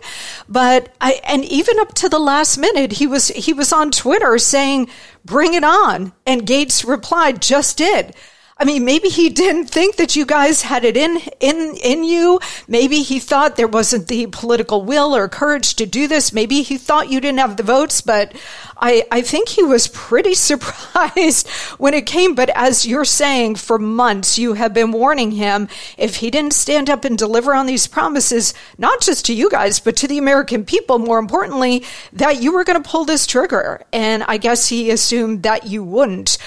[0.49, 4.39] but I, and even up to the last minute, he was, he was on Twitter
[4.39, 4.89] saying,
[5.27, 6.15] bring it on.
[6.27, 8.15] And Gaetz replied, just did.
[8.61, 12.41] I mean, maybe he didn't think that you guys had it in, in, in you.
[12.67, 16.33] Maybe he thought there wasn't the political will or courage to do this.
[16.33, 18.35] Maybe he thought you didn't have the votes, but
[18.77, 22.35] I, I think he was pretty surprised when it came.
[22.35, 26.91] But as you're saying, for months, you have been warning him if he didn't stand
[26.91, 30.65] up and deliver on these promises, not just to you guys, but to the American
[30.65, 33.83] people, more importantly, that you were going to pull this trigger.
[33.93, 36.39] And I guess he assumed that you wouldn't.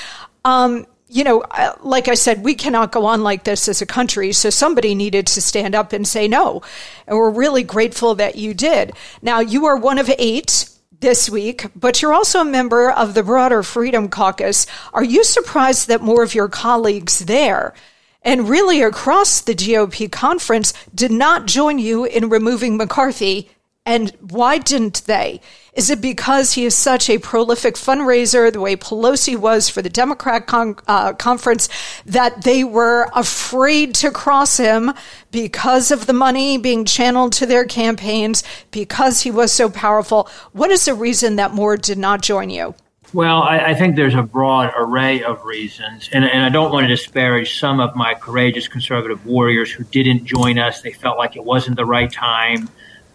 [0.43, 1.43] Um, you know,
[1.81, 4.31] like I said, we cannot go on like this as a country.
[4.31, 6.61] So somebody needed to stand up and say no.
[7.05, 8.93] And we're really grateful that you did.
[9.21, 10.69] Now, you are one of eight
[11.01, 14.65] this week, but you're also a member of the broader Freedom Caucus.
[14.93, 17.73] Are you surprised that more of your colleagues there
[18.21, 23.49] and really across the GOP conference did not join you in removing McCarthy?
[23.85, 25.41] And why didn't they?
[25.73, 29.89] Is it because he is such a prolific fundraiser, the way Pelosi was for the
[29.89, 31.67] Democrat con- uh, conference,
[32.05, 34.93] that they were afraid to cross him
[35.31, 40.29] because of the money being channeled to their campaigns, because he was so powerful?
[40.51, 42.75] What is the reason that more did not join you?
[43.13, 46.85] Well, I, I, think there's a broad array of reasons, and, and, I don't want
[46.85, 50.81] to disparage some of my courageous conservative warriors who didn't join us.
[50.81, 52.69] They felt like it wasn't the right time.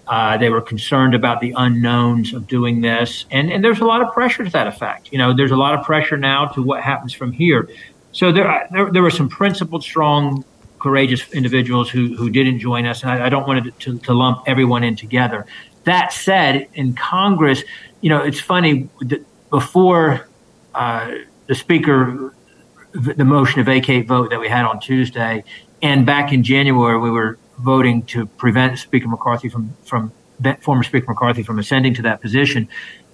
[0.06, 4.00] Uh, they were concerned about the unknowns of doing this, and, and there's a lot
[4.02, 5.12] of pressure to that effect.
[5.12, 7.68] You know, there's a lot of pressure now to what happens from here.
[8.12, 10.44] So there, there, there were some principled, strong,
[10.78, 14.14] courageous individuals who, who didn't join us, and I, I don't want to, to, to,
[14.14, 15.44] lump everyone in together.
[15.84, 17.64] That said, in Congress,
[18.00, 20.28] you know, it's funny that before
[20.74, 21.10] uh,
[21.46, 22.32] the speaker,
[22.92, 25.42] the motion to vacate vote that we had on Tuesday,
[25.82, 30.12] and back in January, we were voting to prevent Speaker McCarthy from, from
[30.60, 32.68] former Speaker McCarthy from ascending to that position,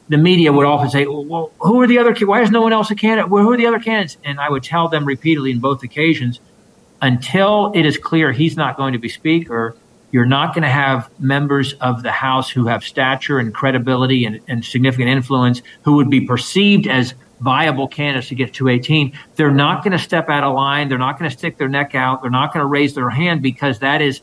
[0.09, 2.91] the media would often say, well, who are the other, why is no one else
[2.91, 3.31] a candidate?
[3.31, 4.17] Well, who are the other candidates?
[4.25, 6.41] And I would tell them repeatedly in both occasions,
[7.01, 9.77] until it is clear he's not going to be Speaker,
[10.13, 14.41] You're not going to have members of the House who have stature and credibility and,
[14.47, 19.19] and significant influence who would be perceived as viable candidates to get to 18.
[19.37, 20.89] They're not going to step out of line.
[20.89, 22.23] They're not going to stick their neck out.
[22.23, 24.21] They're not going to raise their hand because that is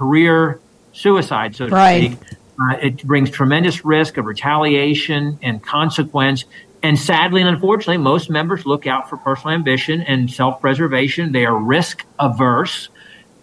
[0.00, 0.58] career
[0.92, 2.12] suicide, so to right.
[2.12, 2.38] speak.
[2.58, 6.46] Uh, it brings tremendous risk of retaliation and consequence.
[6.82, 11.32] And sadly and unfortunately, most members look out for personal ambition and self preservation.
[11.32, 12.88] They are risk averse.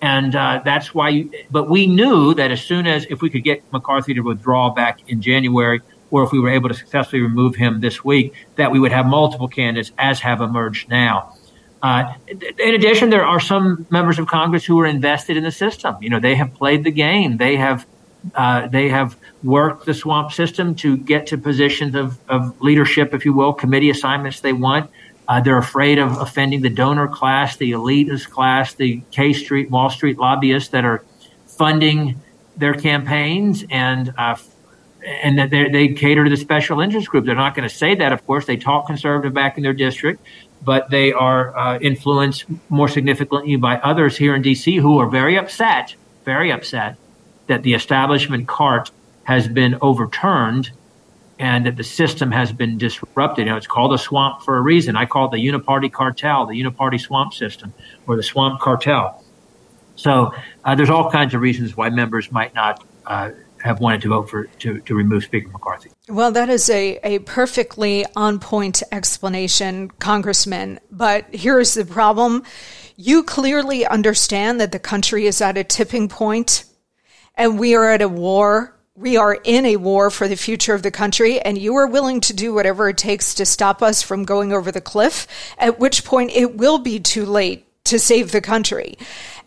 [0.01, 3.43] And uh, that's why, you, but we knew that as soon as, if we could
[3.43, 7.55] get McCarthy to withdraw back in January, or if we were able to successfully remove
[7.55, 11.36] him this week, that we would have multiple candidates, as have emerged now.
[11.81, 15.95] Uh, in addition, there are some members of Congress who are invested in the system.
[16.01, 17.37] You know, they have played the game.
[17.37, 17.85] They have
[18.35, 23.25] uh, they have worked the swamp system to get to positions of, of leadership, if
[23.25, 24.89] you will, committee assignments they want.
[25.27, 29.89] Uh, they're afraid of offending the donor class, the elitist class, the K Street, Wall
[29.89, 31.03] Street lobbyists that are
[31.45, 32.19] funding
[32.55, 34.35] their campaigns and uh,
[35.05, 37.25] and that they cater to the special interest group.
[37.25, 38.45] They're not going to say that, of course.
[38.45, 40.21] They talk conservative back in their district,
[40.61, 44.77] but they are uh, influenced more significantly by others here in D.C.
[44.77, 46.97] who are very upset, very upset
[47.47, 48.91] that the establishment cart
[49.23, 50.71] has been overturned
[51.39, 53.45] and that the system has been disrupted.
[53.45, 54.95] You know, it's called a swamp for a reason.
[54.95, 57.73] I call it the uniparty cartel, the uniparty swamp system,
[58.07, 59.23] or the swamp cartel.
[59.95, 63.31] So uh, there's all kinds of reasons why members might not uh,
[63.63, 65.89] have wanted to vote for to, to remove Speaker McCarthy.
[66.07, 70.79] Well, that is a, a perfectly on point explanation, Congressman.
[70.91, 72.43] But here's the problem.
[72.95, 76.65] You clearly understand that the country is at a tipping point
[77.35, 78.73] and we are at a war.
[78.95, 82.19] We are in a war for the future of the country, and you are willing
[82.21, 85.27] to do whatever it takes to stop us from going over the cliff,
[85.59, 88.97] at which point it will be too late to save the country.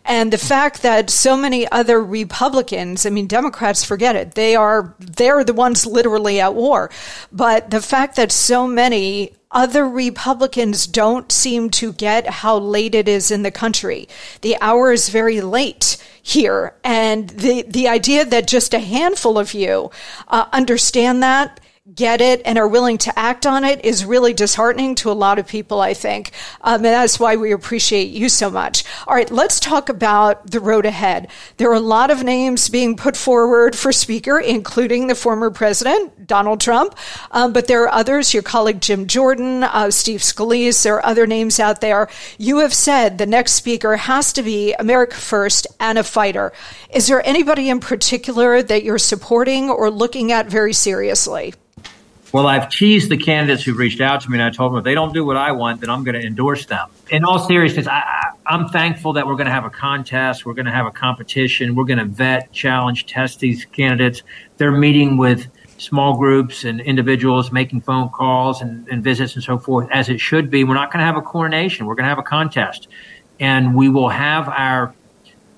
[0.05, 4.35] And the fact that so many other Republicans, I mean, Democrats forget it.
[4.35, 6.89] They are, they're the ones literally at war.
[7.31, 13.07] But the fact that so many other Republicans don't seem to get how late it
[13.07, 14.07] is in the country.
[14.41, 16.73] The hour is very late here.
[16.83, 19.91] And the, the idea that just a handful of you
[20.27, 21.59] uh, understand that
[21.93, 25.39] get it and are willing to act on it is really disheartening to a lot
[25.39, 26.31] of people, I think.
[26.61, 28.83] Um, and that's why we appreciate you so much.
[29.07, 31.29] All right, let's talk about the road ahead.
[31.57, 36.20] There are a lot of names being put forward for speaker, including the former president,
[36.31, 36.95] Donald Trump.
[37.31, 41.27] Um, but there are others, your colleague Jim Jordan, uh, Steve Scalise, there are other
[41.27, 42.07] names out there.
[42.37, 46.53] You have said the next speaker has to be America First and a fighter.
[46.93, 51.53] Is there anybody in particular that you're supporting or looking at very seriously?
[52.31, 54.85] Well, I've teased the candidates who've reached out to me, and I told them if
[54.85, 56.87] they don't do what I want, then I'm going to endorse them.
[57.09, 60.45] In all seriousness, I, am thankful that we're going to have a contest.
[60.45, 61.75] We're going to have a competition.
[61.75, 64.23] We're going to vet, challenge, test these candidates.
[64.55, 65.47] They're meeting with
[65.81, 70.19] small groups and individuals, making phone calls and, and visits and so forth, as it
[70.19, 70.63] should be.
[70.63, 71.87] We're not going to have a coronation.
[71.87, 72.87] We're going to have a contest.
[73.39, 74.93] And we will have our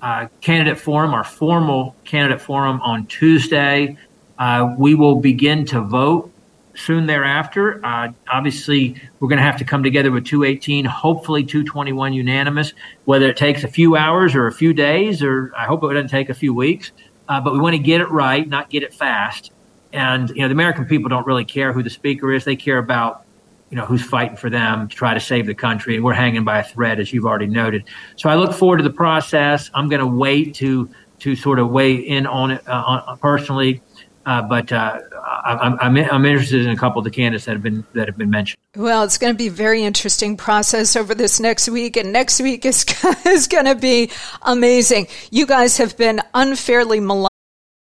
[0.00, 3.98] uh, candidate forum, our formal candidate forum on Tuesday.
[4.38, 6.30] Uh, we will begin to vote
[6.74, 7.84] soon thereafter.
[7.84, 12.72] Uh, obviously, we're going to have to come together with 218, hopefully 221 unanimous,
[13.04, 16.08] whether it takes a few hours or a few days, or I hope it doesn't
[16.08, 16.92] take a few weeks.
[17.28, 19.52] Uh, but we want to get it right, not get it fast.
[19.94, 22.78] And you know, the American people don't really care who the speaker is; they care
[22.78, 23.24] about
[23.70, 25.94] you know who's fighting for them to try to save the country.
[25.94, 27.84] And we're hanging by a thread, as you've already noted.
[28.16, 29.70] So I look forward to the process.
[29.72, 32.72] I'm going to wait to to sort of weigh in on it uh,
[33.06, 33.80] on, personally
[34.26, 34.98] uh, but uh,
[35.44, 38.16] I'm, I'm, I'm, interested in a couple of the candidates that have been that have
[38.16, 38.58] been mentioned.
[38.74, 42.40] Well, it's going to be a very interesting process over this next week, and next
[42.40, 42.84] week is
[43.26, 44.10] is going to be
[44.42, 45.08] amazing.
[45.30, 47.33] You guys have been unfairly maligned.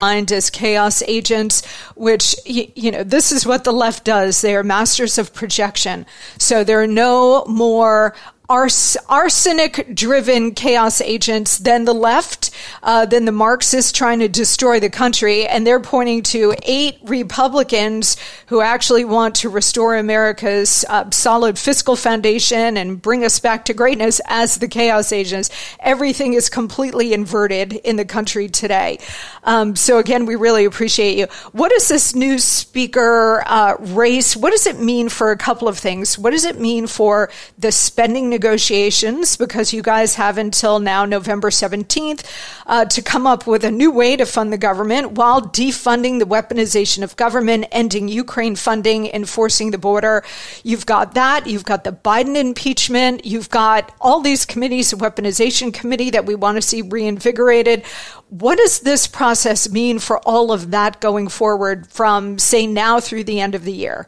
[0.00, 4.40] as chaos agents, which, you know, this is what the left does.
[4.40, 6.06] They are masters of projection.
[6.38, 8.14] So there are no more
[8.48, 12.50] ars- arsenic driven chaos agents than the left,
[12.82, 15.46] uh, than the Marxists trying to destroy the country.
[15.46, 21.94] And they're pointing to eight Republicans who actually want to restore America's uh, solid fiscal
[21.94, 25.50] foundation and bring us back to greatness as the chaos agents.
[25.80, 28.98] Everything is completely inverted in the country today.
[29.44, 31.26] Um, so again, we really appreciate you.
[31.52, 34.36] What is this new speaker uh, race?
[34.36, 36.18] What does it mean for a couple of things?
[36.18, 39.36] What does it mean for the spending negotiations?
[39.36, 42.24] Because you guys have until now, November 17th,
[42.66, 46.24] uh, to come up with a new way to fund the government while defunding the
[46.24, 50.22] weaponization of government, ending Ukraine funding, enforcing the border.
[50.62, 51.48] You've got that.
[51.48, 53.26] You've got the Biden impeachment.
[53.26, 57.84] You've got all these committees, the weaponization committee that we want to see reinvigorated.
[58.28, 63.24] What does this process mean for all of that going forward from, say, now through
[63.24, 64.06] the end of the year?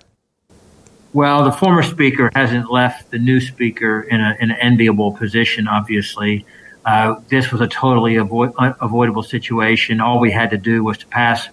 [1.12, 5.66] Well, the former speaker hasn't left the new speaker in, a, in an enviable position,
[5.66, 6.46] obviously.
[6.84, 10.00] Uh, this was a totally avoid, avoidable situation.
[10.00, 11.48] All we had to do was to pass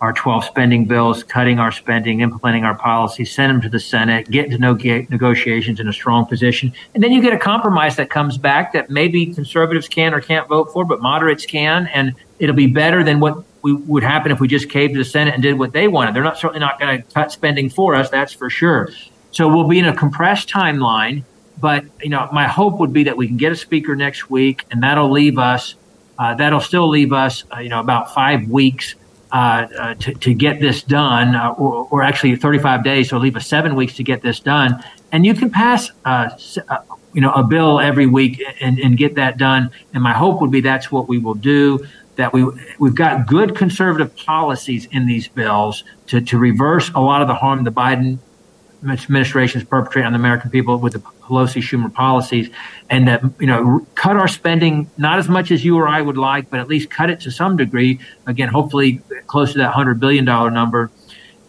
[0.00, 4.28] our 12 spending bills, cutting our spending, implementing our policies, send them to the Senate,
[4.30, 6.72] get into no negotiations in a strong position.
[6.94, 10.48] And then you get a compromise that comes back that maybe conservatives can or can't
[10.48, 11.86] vote for, but moderates can.
[11.94, 15.04] And it'll be better than what we, would happen if we just caved to the
[15.04, 16.14] Senate and did what they wanted.
[16.14, 18.90] They're not certainly not going to cut spending for us, that's for sure.
[19.30, 21.24] So we'll be in a compressed timeline.
[21.60, 24.64] But you know, my hope would be that we can get a speaker next week,
[24.70, 25.76] and that'll leave us.
[26.18, 28.94] Uh, that'll still leave us, uh, you know, about five weeks
[29.32, 33.34] uh, uh, to, to get this done, uh, or, or, actually 35 days, so leave
[33.34, 34.84] us seven weeks to get this done.
[35.10, 36.28] And you can pass, uh,
[37.14, 39.70] you know, a bill every week and, and get that done.
[39.94, 41.86] And my hope would be that's what we will do.
[42.16, 42.44] That we
[42.78, 47.34] we've got good conservative policies in these bills to, to reverse a lot of the
[47.34, 48.18] harm the Biden
[48.82, 52.50] administration is perpetrating on the American people with the Pelosi Schumer policies,
[52.90, 56.16] and that you know cut our spending not as much as you or I would
[56.16, 58.00] like, but at least cut it to some degree.
[58.26, 60.90] Again, hopefully close to that hundred billion dollar number.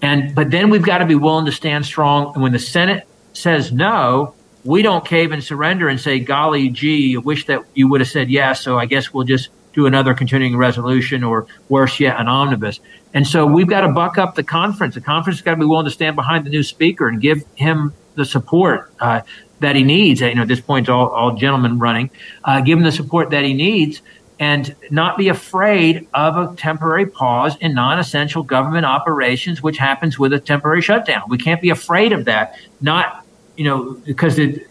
[0.02, 2.34] And but then we've got to be willing to stand strong.
[2.34, 7.16] And when the Senate says no, we don't cave and surrender and say, "Golly gee,
[7.16, 10.14] I wish that you would have said yes." So I guess we'll just do another
[10.14, 12.80] continuing resolution or worse yet, an omnibus.
[13.14, 14.96] And so we've got to buck up the conference.
[14.96, 17.44] The conference has got to be willing to stand behind the new speaker and give
[17.56, 19.22] him the support uh,
[19.60, 20.22] that he needs.
[20.22, 22.10] You know, at this point, all, all gentlemen running,
[22.44, 24.02] uh, give him the support that he needs
[24.40, 30.34] and not be afraid of a temporary pause in non-essential government operations, which happens with
[30.34, 31.22] a temporary shutdown.
[31.30, 32.58] We can't be afraid of that.
[32.82, 34.68] Not, you know, because it,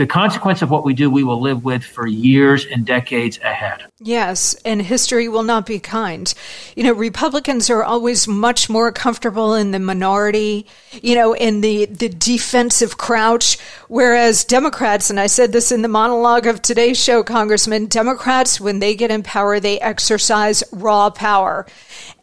[0.00, 3.84] the consequence of what we do, we will live with for years and decades ahead.
[3.98, 6.32] Yes, and history will not be kind.
[6.74, 10.66] You know, Republicans are always much more comfortable in the minority,
[11.02, 15.88] you know, in the, the defensive crouch, whereas Democrats, and I said this in the
[15.88, 21.66] monologue of today's show, Congressman, Democrats, when they get in power, they exercise raw power.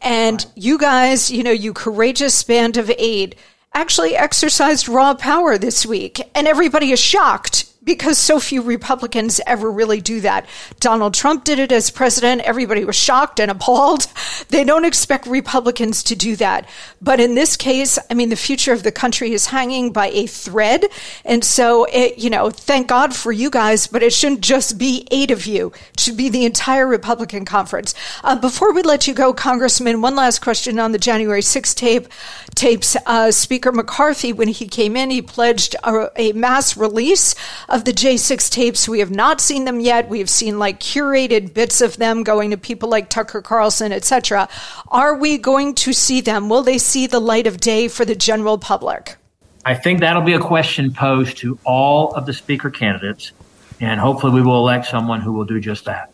[0.02, 0.52] And right.
[0.56, 3.36] you guys, you know, you courageous band of eight,
[3.72, 9.72] actually exercised raw power this week, and everybody is shocked because so few Republicans ever
[9.72, 10.46] really do that.
[10.82, 12.42] Donald Trump did it as president.
[12.42, 14.06] Everybody was shocked and appalled.
[14.50, 16.70] They don't expect Republicans to do that.
[17.02, 20.28] But in this case, I mean, the future of the country is hanging by a
[20.28, 20.86] thread.
[21.26, 25.08] And so, it, you know, thank God for you guys, but it shouldn't just be
[25.12, 25.74] eight of you.
[25.94, 27.94] It should be the entire Republican conference.
[28.24, 32.08] Uh, before we let you go, Congressman, one last question on the January 6th tape.
[32.56, 37.36] Tapes, uh, Speaker McCarthy, when he came in, he pledged a, a mass release
[37.78, 38.90] of the J6 tapes.
[38.90, 40.10] We have not seen them yet.
[40.10, 44.50] We have seen like curated bits of them going to people like Tucker Carlson, etc.
[44.88, 46.50] Are we going to see them?
[46.50, 49.18] Will they see the light of day for the general public?
[49.64, 53.32] I think that'll be a question posed to all of the speaker candidates,
[53.80, 56.12] and hopefully we will elect someone who will do just that.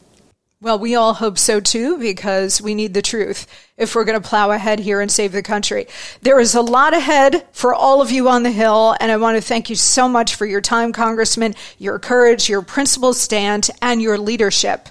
[0.64, 4.26] Well, we all hope so too, because we need the truth if we're going to
[4.26, 5.88] plow ahead here and save the country.
[6.22, 9.36] There is a lot ahead for all of you on the Hill, and I want
[9.36, 14.02] to thank you so much for your time, Congressman, your courage, your principled stand, and
[14.02, 14.88] your leadership.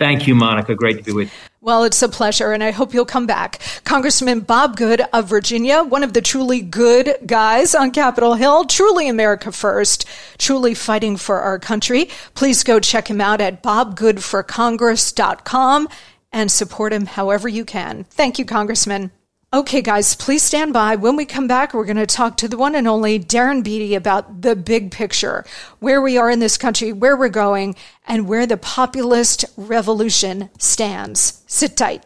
[0.00, 0.74] Thank you, Monica.
[0.74, 1.38] Great to be with you.
[1.66, 3.60] Well, it's a pleasure, and I hope you'll come back.
[3.82, 9.08] Congressman Bob Good of Virginia, one of the truly good guys on Capitol Hill, truly
[9.08, 10.06] America first,
[10.38, 12.08] truly fighting for our country.
[12.34, 15.88] Please go check him out at bobgoodforcongress.com
[16.32, 18.04] and support him however you can.
[18.10, 19.10] Thank you, Congressman.
[19.54, 20.96] Okay, guys, please stand by.
[20.96, 23.94] When we come back, we're going to talk to the one and only Darren Beattie
[23.94, 25.44] about the big picture,
[25.78, 27.76] where we are in this country, where we're going,
[28.08, 31.44] and where the populist revolution stands.
[31.46, 32.04] Sit tight.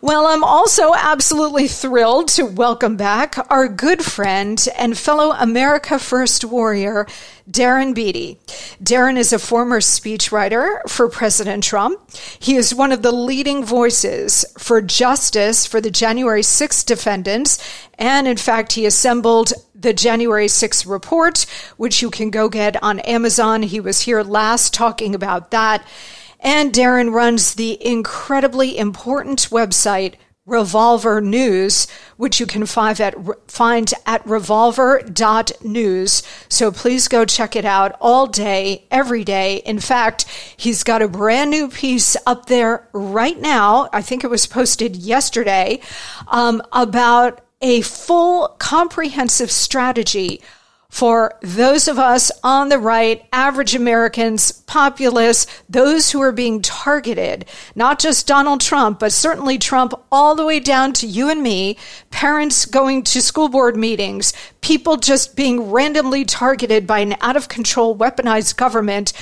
[0.00, 6.44] Well, I'm also absolutely thrilled to welcome back our good friend and fellow America First
[6.44, 7.04] warrior,
[7.50, 8.38] Darren Beattie.
[8.80, 12.00] Darren is a former speechwriter for President Trump.
[12.38, 17.58] He is one of the leading voices for justice for the January 6th defendants.
[17.98, 21.44] And in fact, he assembled the January 6th report,
[21.76, 23.64] which you can go get on Amazon.
[23.64, 25.84] He was here last talking about that.
[26.40, 30.14] And Darren runs the incredibly important website
[30.48, 31.86] Revolver News,
[32.16, 33.14] which you can find at,
[33.50, 36.22] find at revolver.news.
[36.48, 39.56] So please go check it out all day, every day.
[39.58, 40.24] In fact,
[40.56, 43.90] he's got a brand new piece up there right now.
[43.92, 45.80] I think it was posted yesterday
[46.28, 50.40] um, about a full comprehensive strategy
[50.90, 57.44] for those of us on the right, average Americans, populists, those who are being targeted,
[57.74, 61.76] not just Donald Trump, but certainly Trump, all the way down to you and me,
[62.10, 67.48] parents going to school board meetings, people just being randomly targeted by an out of
[67.48, 69.12] control, weaponized government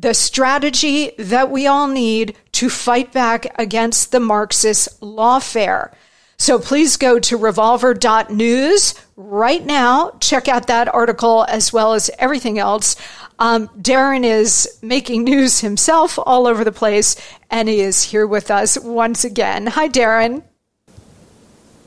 [0.00, 5.92] the strategy that we all need to fight back against the Marxist lawfare.
[6.38, 10.12] So please go to revolver.news right now.
[10.20, 12.96] Check out that article as well as everything else.
[13.40, 17.16] Um, Darren is making news himself all over the place,
[17.50, 19.66] and he is here with us once again.
[19.66, 20.42] Hi, Darren.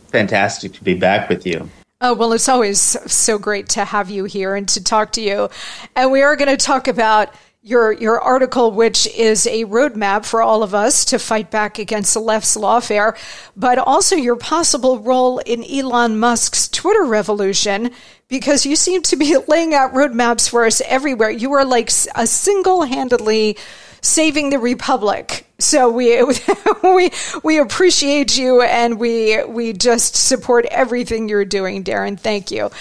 [0.09, 1.69] Fantastic to be back with you.
[2.01, 5.49] Oh, well, it's always so great to have you here and to talk to you.
[5.95, 7.33] And we are going to talk about
[7.63, 12.13] your your article, which is a roadmap for all of us to fight back against
[12.13, 13.15] the left's lawfare,
[13.55, 17.91] but also your possible role in Elon Musk's Twitter revolution,
[18.27, 21.29] because you seem to be laying out roadmaps for us everywhere.
[21.29, 23.57] You are like a single handedly
[24.01, 25.47] saving the republic.
[25.59, 26.23] So we
[26.83, 27.11] we
[27.43, 32.19] we appreciate you and we we just support everything you're doing, Darren.
[32.19, 32.71] Thank you.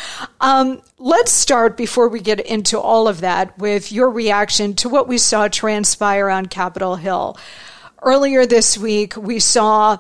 [0.41, 5.09] Um, let's start before we get into all of that with your reaction to what
[5.09, 7.37] we saw transpire on Capitol Hill
[8.03, 9.17] earlier this week.
[9.17, 9.99] We saw.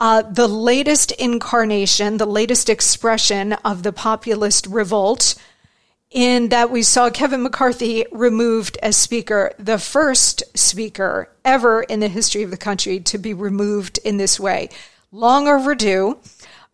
[0.00, 5.36] Uh, the latest incarnation, the latest expression of the populist revolt
[6.12, 12.08] in that we saw Kevin McCarthy removed as Speaker, the first Speaker ever in the
[12.08, 14.68] history of the country to be removed in this way.
[15.10, 16.18] Long overdue,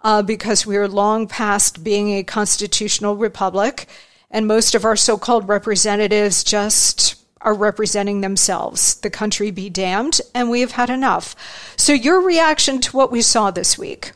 [0.03, 3.89] uh, because we are long past being a constitutional republic,
[4.30, 8.97] and most of our so called representatives just are representing themselves.
[8.97, 11.36] The country be damned, and we have had enough.
[11.76, 14.12] So, your reaction to what we saw this week?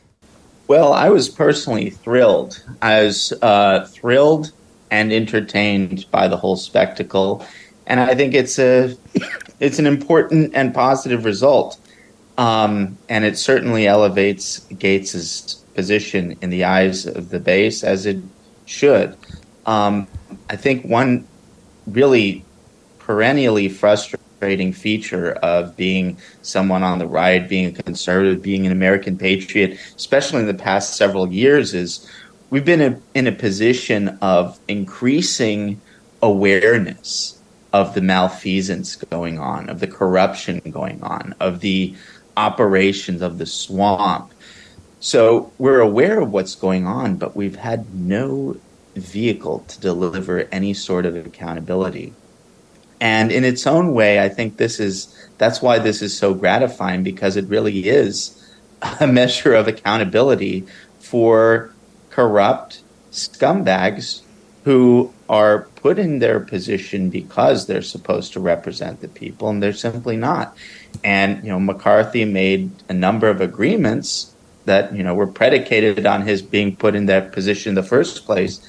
[0.67, 2.61] Well, I was personally thrilled.
[2.81, 4.51] I was uh, thrilled
[4.93, 7.43] and entertained by the whole spectacle.
[7.87, 8.95] And I think it's a
[9.59, 11.79] it's an important and positive result.
[12.37, 18.19] Um, and it certainly elevates Gaetz's position in the eyes of the base as it
[18.65, 19.17] should.
[19.65, 20.07] Um,
[20.49, 21.27] I think one
[21.87, 22.45] really
[22.99, 29.17] perennially frustrating feature of being someone on the right, being a conservative, being an American
[29.17, 32.07] patriot, especially in the past several years, is
[32.53, 35.81] we've been in, in a position of increasing
[36.21, 37.41] awareness
[37.73, 41.95] of the malfeasance going on, of the corruption going on, of the
[42.37, 44.31] operations of the swamp.
[44.99, 48.57] So we're aware of what's going on, but we've had no
[48.95, 52.13] vehicle to deliver any sort of accountability.
[53.01, 55.07] And in its own way, I think this is
[55.39, 58.39] that's why this is so gratifying because it really is
[58.99, 60.67] a measure of accountability
[60.99, 61.72] for
[62.13, 64.21] corrupt scumbags
[64.65, 69.73] who are put in their position because they're supposed to represent the people and they're
[69.73, 70.55] simply not.
[71.03, 74.33] And you know McCarthy made a number of agreements
[74.65, 78.25] that you know were predicated on his being put in that position in the first
[78.25, 78.61] place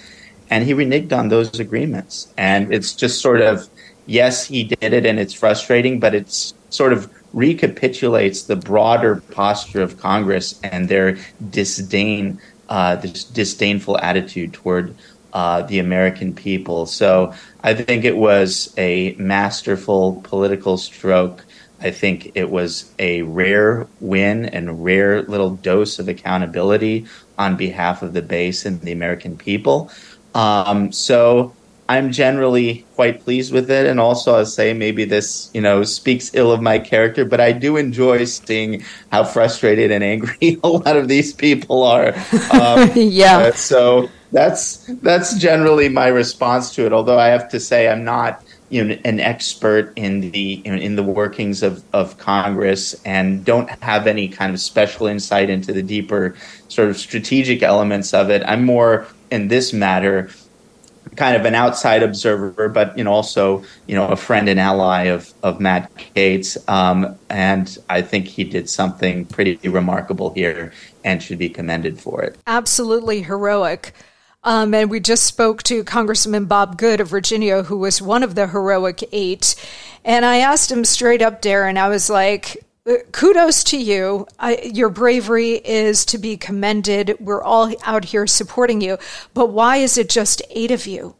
[0.50, 2.32] and he reneged on those agreements.
[2.38, 3.68] And it's just sort of
[4.06, 9.82] yes, he did it and it's frustrating, but it's sort of recapitulates the broader posture
[9.82, 11.18] of Congress and their
[11.50, 12.40] disdain
[12.74, 14.96] uh, this disdainful attitude toward
[15.32, 16.86] uh, the American people.
[16.86, 21.44] So I think it was a masterful political stroke.
[21.80, 27.06] I think it was a rare win and rare little dose of accountability
[27.38, 29.88] on behalf of the base and the American people.
[30.34, 31.54] Um, so
[31.88, 36.34] I'm generally quite pleased with it, and also I'll say maybe this, you know, speaks
[36.34, 40.96] ill of my character, but I do enjoy seeing how frustrated and angry a lot
[40.96, 42.14] of these people are.
[42.52, 43.38] Um, yeah.
[43.38, 46.92] Uh, so that's that's generally my response to it.
[46.92, 51.02] Although I have to say I'm not you know an expert in the in the
[51.02, 56.34] workings of, of Congress and don't have any kind of special insight into the deeper
[56.68, 58.42] sort of strategic elements of it.
[58.46, 60.30] I'm more in this matter
[61.16, 65.04] kind of an outside observer, but you know also you know a friend and ally
[65.04, 70.72] of of Matt Gaetz, um, and I think he did something pretty remarkable here
[71.04, 72.36] and should be commended for it.
[72.46, 73.94] Absolutely heroic.
[74.44, 78.34] Um, and we just spoke to Congressman Bob Good of Virginia, who was one of
[78.34, 79.54] the heroic eight.
[80.04, 82.62] And I asked him straight up, Darren, I was like,
[83.12, 84.26] kudos to you.
[84.38, 87.16] I, your bravery is to be commended.
[87.18, 88.98] We're all out here supporting you.
[89.32, 91.16] But why is it just eight of you?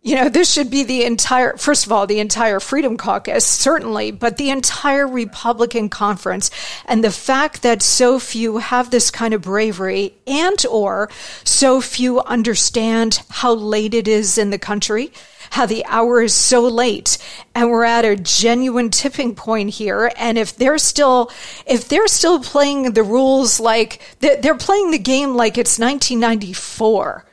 [0.00, 4.10] You know, this should be the entire, first of all, the entire Freedom Caucus, certainly,
[4.10, 6.50] but the entire Republican conference.
[6.84, 11.08] And the fact that so few have this kind of bravery and or
[11.42, 15.10] so few understand how late it is in the country
[15.54, 17.16] how the hour is so late
[17.54, 20.10] and we're at a genuine tipping point here.
[20.16, 21.30] And if they're still,
[21.64, 27.24] if they're still playing the rules like they're playing the game like it's 1994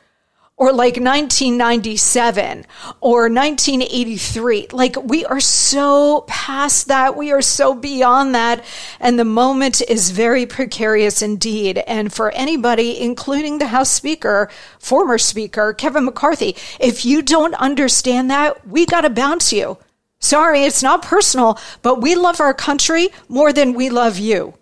[0.62, 2.64] or like 1997
[3.00, 4.68] or 1983.
[4.70, 7.16] Like we are so past that.
[7.16, 8.64] We are so beyond that.
[9.00, 11.78] And the moment is very precarious indeed.
[11.78, 14.48] And for anybody, including the House Speaker,
[14.78, 19.78] former Speaker, Kevin McCarthy, if you don't understand that, we got to bounce you.
[20.20, 24.54] Sorry, it's not personal, but we love our country more than we love you.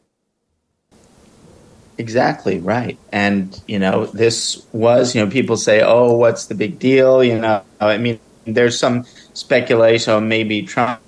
[2.01, 2.96] Exactly right.
[3.12, 7.22] And, you know, this was, you know, people say, oh, what's the big deal?
[7.22, 10.98] You know, I mean, there's some speculation, oh, maybe Trump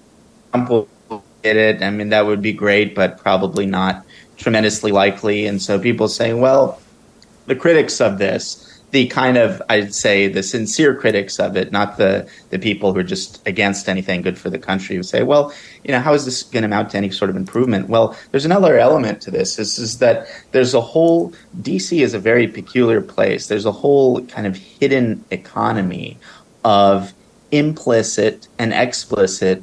[0.52, 0.88] Trump will
[1.42, 1.82] get it.
[1.82, 4.04] I mean, that would be great, but probably not
[4.36, 5.46] tremendously likely.
[5.46, 6.78] And so people say, well,
[7.46, 11.96] the critics of this, the kind of I'd say the sincere critics of it, not
[11.96, 15.52] the the people who are just against anything good for the country, who say, well,
[15.82, 17.88] you know, how is this going to amount to any sort of improvement?
[17.88, 19.58] Well, there's another element to this.
[19.58, 21.32] Is is that there's a whole
[21.62, 23.48] DC is a very peculiar place.
[23.48, 26.18] There's a whole kind of hidden economy
[26.62, 27.14] of
[27.50, 29.62] implicit and explicit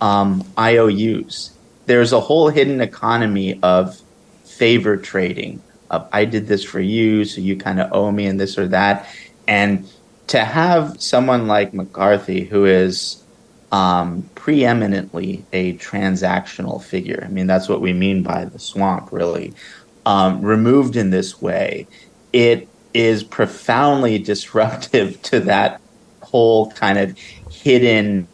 [0.00, 1.52] um, IOUs.
[1.86, 4.00] There's a whole hidden economy of
[4.44, 8.38] favor trading of I did this for you, so you kind of owe me and
[8.38, 9.08] this or that.
[9.46, 9.88] And
[10.28, 13.22] to have someone like McCarthy, who is
[13.72, 19.54] um, preeminently a transactional figure, I mean, that's what we mean by the swamp, really,
[20.04, 21.86] um, removed in this way,
[22.32, 25.80] it is profoundly disruptive to that
[26.22, 27.16] whole kind of
[27.50, 28.28] hidden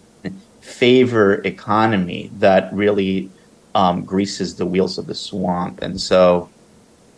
[0.61, 3.31] favor economy that really
[3.75, 5.83] um, greases the wheels of the swamp.
[5.83, 6.49] And so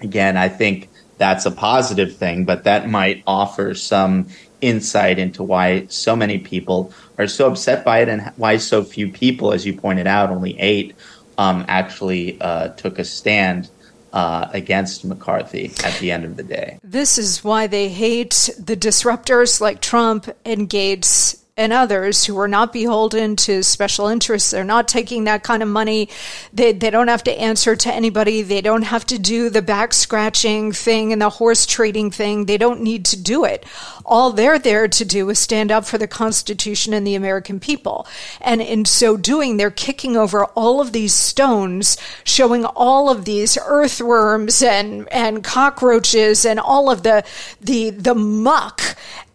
[0.06, 0.88] again, I think
[1.18, 4.28] that's a positive thing, but that might offer some
[4.60, 9.10] insight into why so many people are so upset by it and why so few
[9.10, 10.94] people, as you pointed out, only eight,
[11.38, 13.68] um, actually uh, took a stand
[14.12, 16.78] uh, against McCarthy at the end of the day.
[16.82, 22.48] This is why they hate the disruptors like Trump and Gaetz and others who are
[22.48, 24.50] not beholden to special interests.
[24.50, 26.10] They're not taking that kind of money.
[26.52, 28.42] They, they don't have to answer to anybody.
[28.42, 32.44] They don't have to do the back scratching thing and the horse trading thing.
[32.44, 33.64] They don't need to do it.
[34.04, 38.06] All they're there to do is stand up for the Constitution and the American people.
[38.42, 43.56] And in so doing, they're kicking over all of these stones, showing all of these
[43.64, 47.24] earthworms and, and cockroaches and all of the,
[47.62, 48.82] the, the muck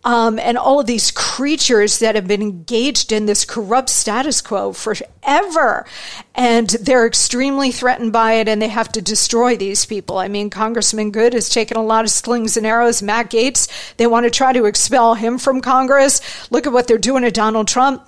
[0.03, 4.73] um, and all of these creatures that have been engaged in this corrupt status quo
[4.73, 5.85] forever.
[6.33, 10.17] And they're extremely threatened by it and they have to destroy these people.
[10.17, 13.01] I mean, Congressman Good has taken a lot of slings and arrows.
[13.01, 16.21] Matt Gaetz, they want to try to expel him from Congress.
[16.51, 18.07] Look at what they're doing to Donald Trump.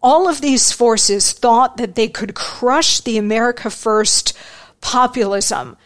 [0.00, 4.36] All of these forces thought that they could crush the America First
[4.80, 5.76] populism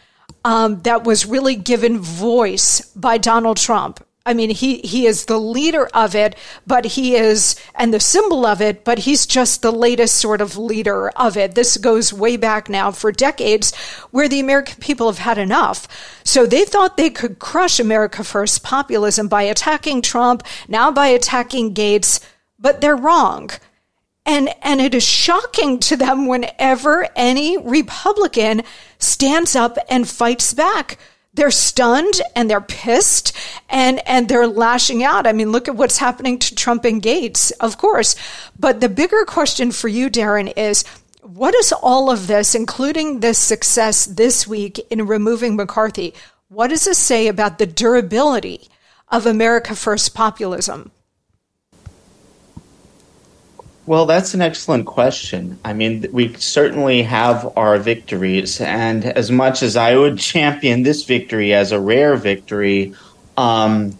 [0.45, 5.39] um, that was really given voice by Donald Trump I mean, he, he is the
[5.39, 6.35] leader of it,
[6.67, 10.59] but he is, and the symbol of it, but he's just the latest sort of
[10.59, 11.55] leader of it.
[11.55, 13.73] This goes way back now for decades
[14.11, 15.87] where the American people have had enough.
[16.25, 21.73] So they thought they could crush America First populism by attacking Trump, now by attacking
[21.73, 22.21] Gaetz,
[22.59, 23.51] but they're wrong.
[24.25, 28.65] And, and it is shocking to them whenever any Republican
[28.99, 30.99] stands up and fights back
[31.37, 33.33] they're stunned and they're pissed
[33.69, 35.27] and and they're lashing out.
[35.27, 38.17] I mean, look at what's happening to Trump and Gaetz, of course.
[38.59, 40.85] But the bigger question for you, Darren, is
[41.23, 46.15] what is all of this, including this success this week in removing McCarthy,
[46.49, 48.69] what does this say about the durability
[49.09, 50.91] of America First populism?
[53.87, 55.61] Well, that's an excellent question.
[55.65, 61.05] I mean, we certainly have our victories, and as much as I would champion this
[61.05, 62.95] victory as a rare victory,
[63.37, 63.97] um,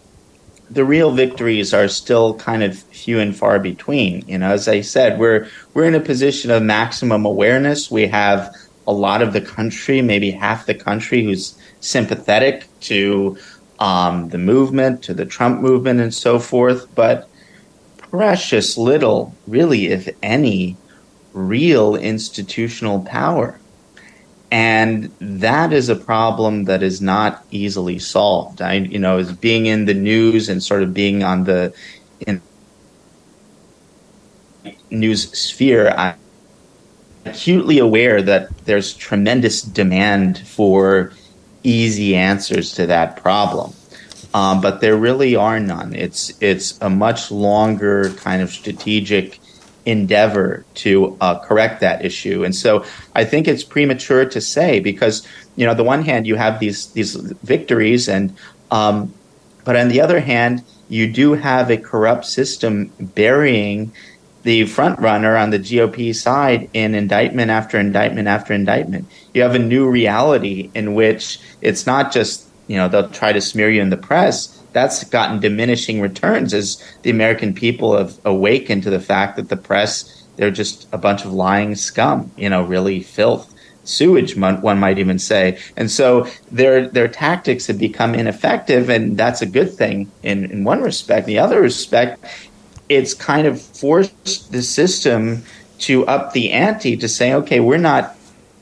[0.69, 4.27] the real victories are still kind of few and far between.
[4.27, 7.89] You know, as I said, we're we're in a position of maximum awareness.
[7.89, 8.53] We have
[8.85, 13.37] a lot of the country, maybe half the country, who's sympathetic to
[13.79, 17.29] um, the movement, to the Trump movement, and so forth, but
[18.17, 20.75] precious little, really, if any,
[21.33, 23.59] real institutional power.
[24.49, 28.59] And that is a problem that is not easily solved.
[28.59, 31.75] I, you know, as being in the news and sort of being on the
[32.25, 32.41] in
[34.89, 36.15] news sphere, I'm
[37.25, 41.13] acutely aware that there's tremendous demand for
[41.61, 43.73] easy answers to that problem
[44.37, 45.95] um, but there really are none.
[45.95, 49.39] It's it's a much longer kind of strategic
[49.83, 52.85] endeavor to uh, correct that issue, and so
[53.15, 56.59] I think it's premature to say because you know, on the one hand, you have
[56.59, 58.37] these these victories, and
[58.69, 59.11] um,
[59.65, 63.91] but on the other hand, you do have a corrupt system burying
[64.43, 69.07] the front runner on the GOP side in indictment after indictment after indictment.
[69.33, 73.41] You have a new reality in which it's not just you know they'll try to
[73.41, 74.53] smear you in the press.
[74.73, 79.57] That's gotten diminishing returns as the american people have awakened to the fact that the
[79.57, 83.53] press they're just a bunch of lying scum you know really filth
[83.87, 85.57] sewage one might even say.
[85.75, 90.63] And so their their tactics have become ineffective and that's a good thing in in
[90.63, 91.25] one respect.
[91.25, 92.23] The other respect
[92.89, 95.43] it's kind of forced the system
[95.79, 98.15] to up the ante to say okay we're not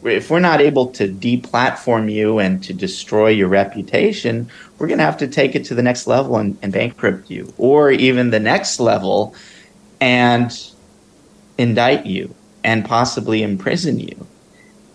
[0.06, 5.06] if we're not able to deplatform you and to destroy your reputation, we're going to
[5.06, 8.40] have to take it to the next level and, and bankrupt you, or even the
[8.40, 9.36] next level
[10.00, 10.72] and
[11.58, 12.34] indict you
[12.64, 14.28] and possibly imprison you.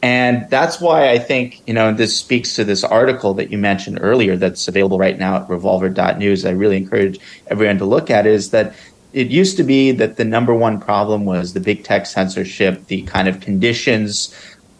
[0.02, 3.98] And that's why I think, you know, this speaks to this article that you mentioned
[4.00, 6.46] earlier that's available right now at revolver.news.
[6.46, 8.74] I really encourage everyone to look at is that
[9.12, 13.02] it used to be that the number one problem was the big tech censorship, the
[13.02, 14.34] kind of conditions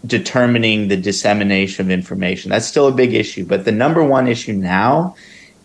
[0.07, 2.51] determining the dissemination of information.
[2.51, 3.45] That's still a big issue.
[3.45, 5.15] But the number one issue now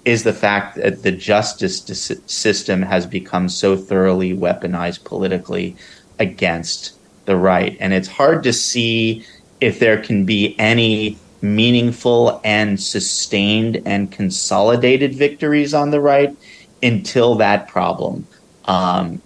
[0.04, 5.76] is the fact that the justice dis- system has become so thoroughly weaponized politically
[6.20, 6.94] against
[7.26, 7.76] the right.
[7.80, 9.26] And it's hard to see
[9.62, 16.36] if there can be any meaningful and sustained and consolidated victories on the right
[16.84, 18.28] until that problem
[18.66, 19.22] um,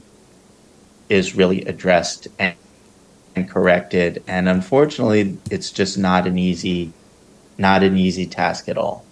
[1.09, 2.55] is really addressed and
[3.35, 4.23] and corrected.
[4.27, 6.91] And unfortunately, it's just not an easy,
[7.57, 9.05] not an easy task at all.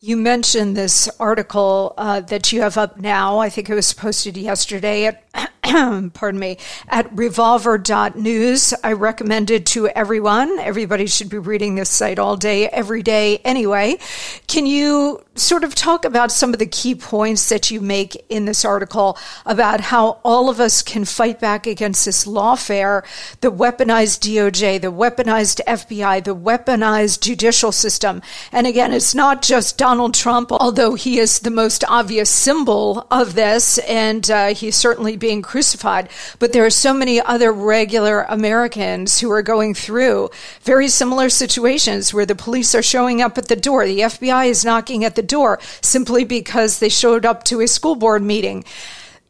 [0.00, 3.38] You mentioned this article uh, that you have up now.
[3.38, 5.24] I think it was posted yesterday at
[6.14, 6.56] pardon me,
[6.88, 8.74] at revolver.news.
[8.82, 10.58] I recommend it to everyone.
[10.58, 13.98] Everybody should be reading this site all day, every day anyway.
[14.46, 18.44] Can you sort of talk about some of the key points that you make in
[18.44, 23.02] this article about how all of us can fight back against this lawfare,
[23.40, 28.22] the weaponized DOJ, the weaponized FBI, the weaponized judicial system.
[28.52, 33.34] And again, it's not just Donald Trump, although he is the most obvious symbol of
[33.34, 36.08] this, and uh, he's certainly being crucified.
[36.38, 40.30] But there are so many other regular Americans who are going through
[40.62, 43.84] very similar situations where the police are showing up at the door.
[43.84, 47.96] The FBI is knocking at the door simply because they showed up to a school
[47.96, 48.64] board meeting.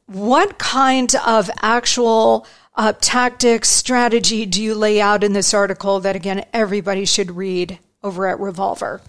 [0.05, 6.15] What kind of actual uh, tactics, strategy do you lay out in this article that,
[6.15, 9.01] again, everybody should read over at Revolver?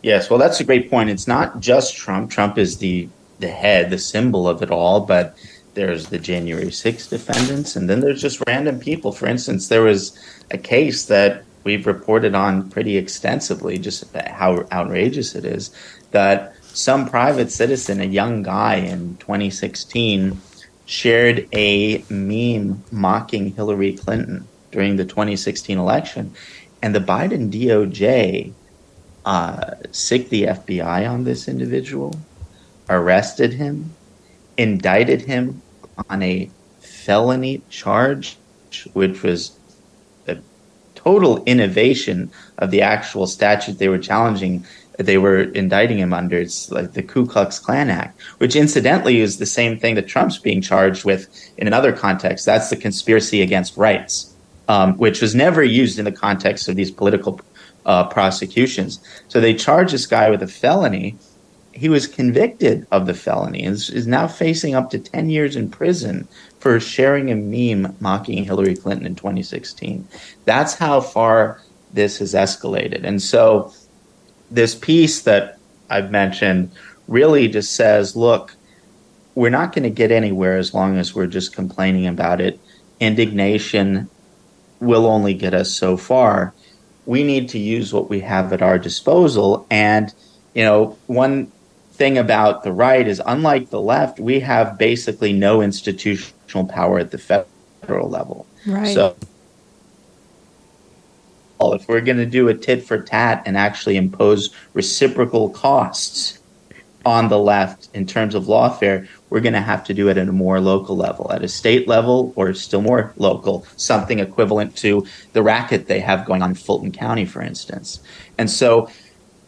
[0.00, 1.10] Yes, well, that's a great point.
[1.10, 2.30] It's not just Trump.
[2.30, 3.08] Trump is the
[3.40, 5.36] the head, the symbol of it all, but
[5.74, 9.12] there's the January 6th defendants, and then there's just random people.
[9.12, 10.18] For instance, there was
[10.50, 15.70] a case that we've reported on pretty extensively, just how outrageous it is,
[16.10, 20.40] that some private citizen, a young guy in 2016,
[20.86, 26.32] shared a meme mocking Hillary Clinton during the 2016 election.
[26.82, 28.52] And the Biden DOJ
[29.24, 32.14] uh, sicked the FBI on this individual,
[32.90, 33.94] arrested him,
[34.58, 35.62] indicted him
[36.10, 38.36] on a felony charge,
[38.92, 39.56] which was
[40.26, 40.36] a
[40.94, 44.64] total innovation of the actual statute they were challenging
[45.02, 46.38] they were indicting him under.
[46.38, 50.38] It's like the Ku Klux Klan Act, which incidentally is the same thing that Trump's
[50.38, 52.46] being charged with in another context.
[52.46, 54.34] That's the conspiracy against rights,
[54.68, 57.40] um, which was never used in the context of these political
[57.86, 59.00] uh, prosecutions.
[59.28, 61.16] So they charged this guy with a felony.
[61.72, 65.70] He was convicted of the felony and is now facing up to 10 years in
[65.70, 66.26] prison
[66.58, 70.06] for sharing a meme mocking Hillary Clinton in 2016.
[70.44, 71.62] That's how far
[71.92, 73.04] this has escalated.
[73.04, 73.72] And so
[74.50, 75.58] this piece that
[75.88, 76.70] I've mentioned
[77.08, 78.54] really just says, look,
[79.34, 82.60] we're not going to get anywhere as long as we're just complaining about it.
[82.98, 84.10] Indignation
[84.80, 86.52] will only get us so far.
[87.06, 89.66] We need to use what we have at our disposal.
[89.70, 90.12] And,
[90.54, 91.50] you know, one
[92.00, 97.10] thing about the right is unlike the left, we have basically no institutional power at
[97.10, 98.46] the federal level.
[98.66, 98.94] Right.
[98.94, 99.14] So
[101.60, 106.38] if we're going to do a tit for tat and actually impose reciprocal costs
[107.04, 110.26] on the left in terms of lawfare, we're going to have to do it at
[110.26, 115.06] a more local level, at a state level, or still more local, something equivalent to
[115.34, 118.00] the racket they have going on in Fulton County, for instance.
[118.38, 118.88] And so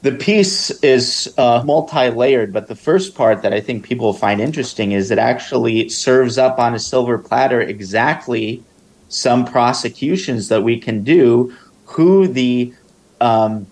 [0.03, 4.40] the piece is uh, multi layered, but the first part that I think people find
[4.40, 8.64] interesting is it actually serves up on a silver platter exactly
[9.09, 12.74] some prosecutions that we can do who the
[13.20, 13.66] um,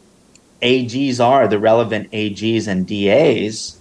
[0.63, 3.81] AGs are, the relevant AGs and DAs,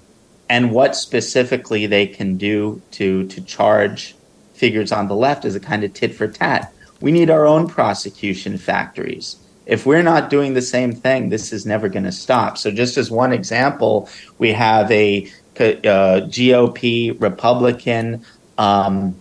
[0.49, 4.15] and what specifically they can do to to charge
[4.53, 6.73] figures on the left as a kind of tit for tat.
[6.99, 9.37] We need our own prosecution factories.
[9.69, 12.57] If we're not doing the same thing, this is never going to stop.
[12.57, 18.25] So, just as one example, we have a uh, GOP Republican
[18.57, 19.15] um,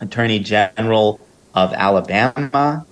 [0.00, 1.20] Attorney General
[1.54, 2.86] of Alabama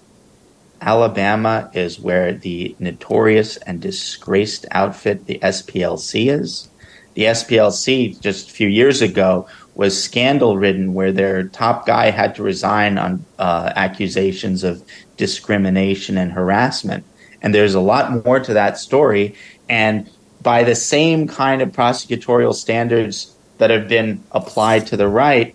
[0.80, 6.68] Alabama is where the notorious and disgraced outfit, the SPLC, is.
[7.14, 12.34] The SPLC, just a few years ago, was scandal ridden, where their top guy had
[12.34, 14.82] to resign on uh, accusations of
[15.16, 17.04] discrimination and harassment.
[17.42, 19.34] And there's a lot more to that story.
[19.68, 20.10] And
[20.42, 25.54] by the same kind of prosecutorial standards that have been applied to the right,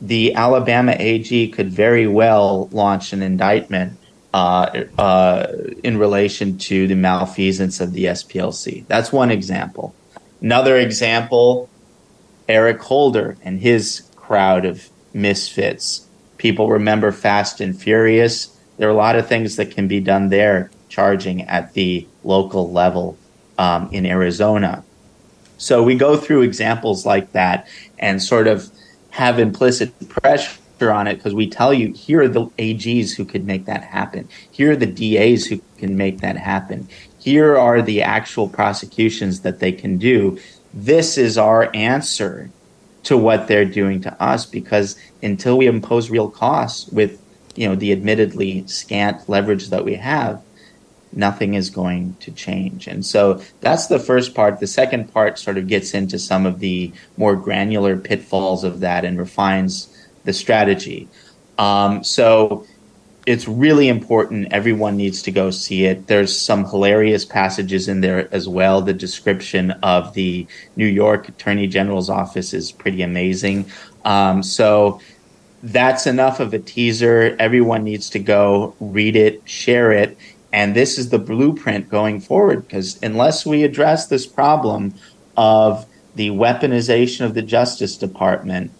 [0.00, 3.98] the Alabama AG could very well launch an indictment
[4.34, 5.46] uh, uh,
[5.84, 8.86] in relation to the malfeasance of the SPLC.
[8.88, 9.94] That's one example.
[10.40, 11.68] Another example,
[12.48, 16.06] Eric Holder and his crowd of misfits.
[16.38, 18.56] People remember Fast and Furious.
[18.78, 22.72] There are a lot of things that can be done there, charging at the local
[22.72, 23.16] level
[23.58, 24.84] um, in Arizona.
[25.58, 27.68] So we go through examples like that
[27.98, 28.70] and sort of
[29.10, 30.58] have implicit pressure
[30.90, 34.28] on it because we tell you here are the AGs who could make that happen.
[34.50, 36.88] Here are the DAs who can make that happen.
[37.18, 40.38] Here are the actual prosecutions that they can do.
[40.74, 42.50] This is our answer
[43.04, 47.20] to what they're doing to us because until we impose real costs with
[47.56, 50.40] you know the admittedly scant leverage that we have
[51.12, 55.58] nothing is going to change and so that's the first part the second part sort
[55.58, 59.92] of gets into some of the more granular pitfalls of that and refines
[60.24, 61.08] the strategy.
[61.58, 62.66] Um, so
[63.26, 64.52] it's really important.
[64.52, 66.06] Everyone needs to go see it.
[66.08, 68.82] There's some hilarious passages in there as well.
[68.82, 70.46] The description of the
[70.76, 73.70] New York Attorney General's office is pretty amazing.
[74.04, 75.00] Um, so
[75.62, 77.36] that's enough of a teaser.
[77.38, 80.16] Everyone needs to go read it, share it.
[80.52, 84.94] And this is the blueprint going forward because unless we address this problem
[85.36, 88.70] of the weaponization of the Justice Department,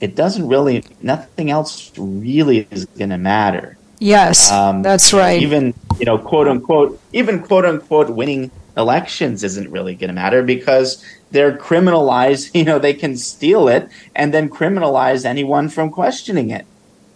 [0.00, 3.75] it doesn't really nothing else really is going to matter.
[3.98, 5.40] Yes, um, that's right.
[5.40, 10.42] Even you know, quote unquote, even quote unquote, winning elections isn't really going to matter
[10.42, 12.50] because they're criminalized.
[12.54, 16.66] You know, they can steal it and then criminalize anyone from questioning it.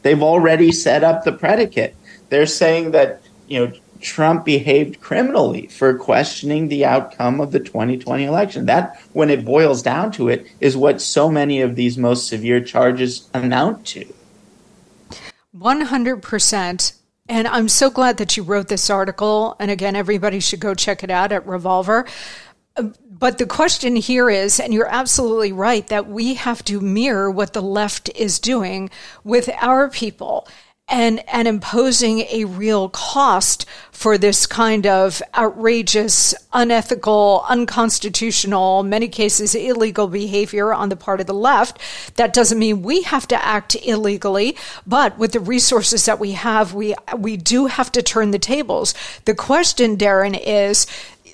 [0.03, 1.95] They've already set up the predicate.
[2.31, 8.25] They're saying that you know Trump behaved criminally for questioning the outcome of the 2020
[8.25, 8.67] election.
[8.67, 12.61] That, when it boils down to it, is what so many of these most severe
[12.61, 14.07] charges amount to.
[15.57, 16.93] 100%.
[17.29, 19.57] And I'm so glad that you wrote this article.
[19.61, 22.07] And again, everybody should go check it out at Revolver.
[23.09, 27.53] but the question here is, and you're absolutely right, that we have to mirror what
[27.53, 28.91] the left is doing
[29.25, 30.49] with our people
[30.91, 39.55] and, and imposing a real cost for this kind of outrageous, unethical, unconstitutional, many cases
[39.55, 41.79] illegal behavior on the part of the left.
[42.17, 46.75] That doesn't mean we have to act illegally, but with the resources that we have,
[46.75, 48.95] we, we do have to turn the tables.
[49.27, 50.87] The question, Darren, is,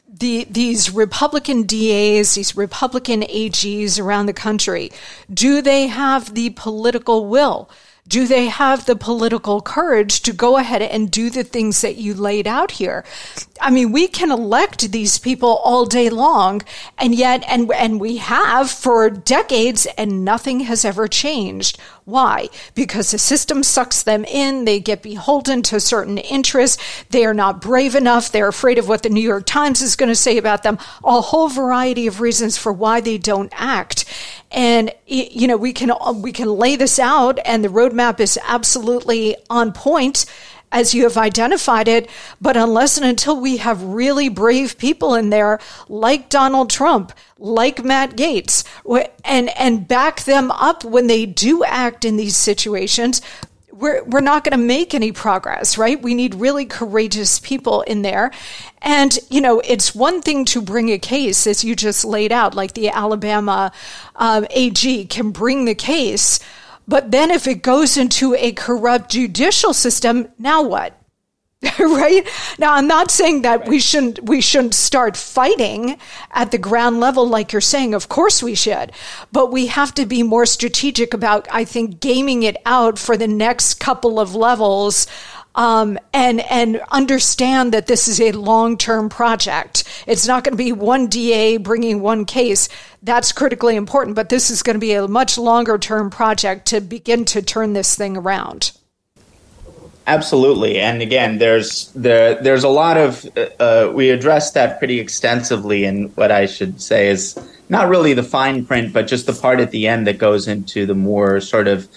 [0.09, 4.91] the, these Republican DAs, these Republican AGs around the country,
[5.33, 7.71] do they have the political will
[8.09, 12.15] do they have the political courage to go ahead and do the things that you
[12.15, 13.05] laid out here?
[13.61, 16.63] I mean, we can elect these people all day long,
[16.99, 21.79] and yet, and, and we have for decades, and nothing has ever changed.
[22.07, 22.51] Why?
[22.77, 24.65] Because the system sucks them in.
[24.65, 26.81] They get beholden to certain interests.
[27.11, 28.31] They are not brave enough.
[28.31, 30.79] They're afraid of what the New York Times is going to say about them.
[31.03, 34.05] A whole variety of reasons for why they don't act.
[34.53, 35.91] And, you know, we can,
[36.23, 40.27] we can lay this out and the roadmap is absolutely on point
[40.73, 42.09] as you have identified it.
[42.41, 45.59] But unless and until we have really brave people in there,
[45.89, 48.65] like Donald Trump, like Matt Gaetz,
[49.25, 53.21] and, and back them up when they do act in these situations,
[53.77, 56.01] we're, we're not going to make any progress, right?
[56.01, 58.31] We need really courageous people in there.
[58.81, 62.55] And, you know, it's one thing to bring a case, as you just laid out,
[62.55, 63.73] like the Alabama
[64.15, 66.41] um, AG can bring the case.
[66.89, 71.01] But then if it goes into a corrupt judicial system, now what?
[71.79, 72.29] right?
[72.59, 75.99] Now i'm not saying that we shouldn't we shouldn't start fighting
[76.33, 77.95] at the ground level like you're saying.
[77.95, 78.93] Of course we should.
[79.33, 83.27] But we have to be more strategic about i think gaming it out for the
[83.27, 85.07] next couple of levels
[85.57, 89.85] um, and and understand that this is a long term project.
[90.07, 92.69] It's not going to be one DA bringing one case.
[93.03, 96.81] That's critically important, but this is going to be a much longer term project to
[96.81, 98.73] begin to turn this thing around.
[100.07, 105.01] Absolutely, and again, there's there there's a lot of uh, uh, we addressed that pretty
[105.01, 107.37] extensively and what I should say is
[107.69, 110.87] not really the fine print, but just the part at the end that goes into
[110.87, 111.89] the more sort of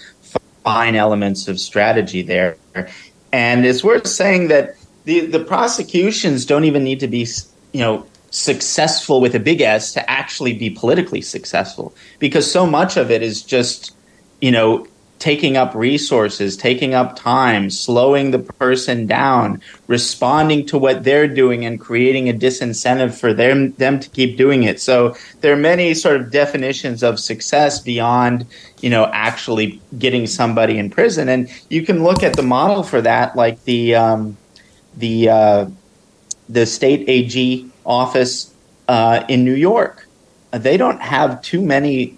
[0.63, 2.57] fine elements of strategy there.
[3.31, 4.75] And it's worth saying that
[5.05, 7.27] the the prosecutions don't even need to be
[7.71, 12.95] you know successful with a big S to actually be politically successful because so much
[12.97, 13.93] of it is just
[14.41, 14.85] you know
[15.19, 21.65] taking up resources, taking up time, slowing the person down, responding to what they're doing
[21.65, 24.79] and creating a disincentive for them them to keep doing it.
[24.81, 28.45] So there are many sort of definitions of success beyond,
[28.81, 31.27] you know, actually getting somebody in prison.
[31.27, 34.37] And you can look at the model for that, like the um,
[34.95, 35.65] the uh,
[36.47, 38.53] the state AG office
[38.87, 40.07] uh, in New York.
[40.51, 42.17] They don't have too many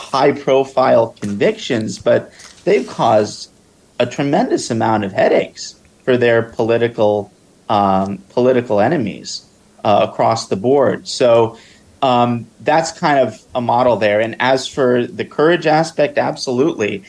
[0.00, 2.32] high profile convictions, but
[2.64, 3.50] they've caused
[3.98, 7.30] a tremendous amount of headaches for their political
[7.68, 9.46] um, political enemies
[9.84, 11.06] uh, across the board.
[11.06, 11.56] So
[12.02, 14.20] um, that's kind of a model there.
[14.20, 17.04] And as for the courage aspect, absolutely.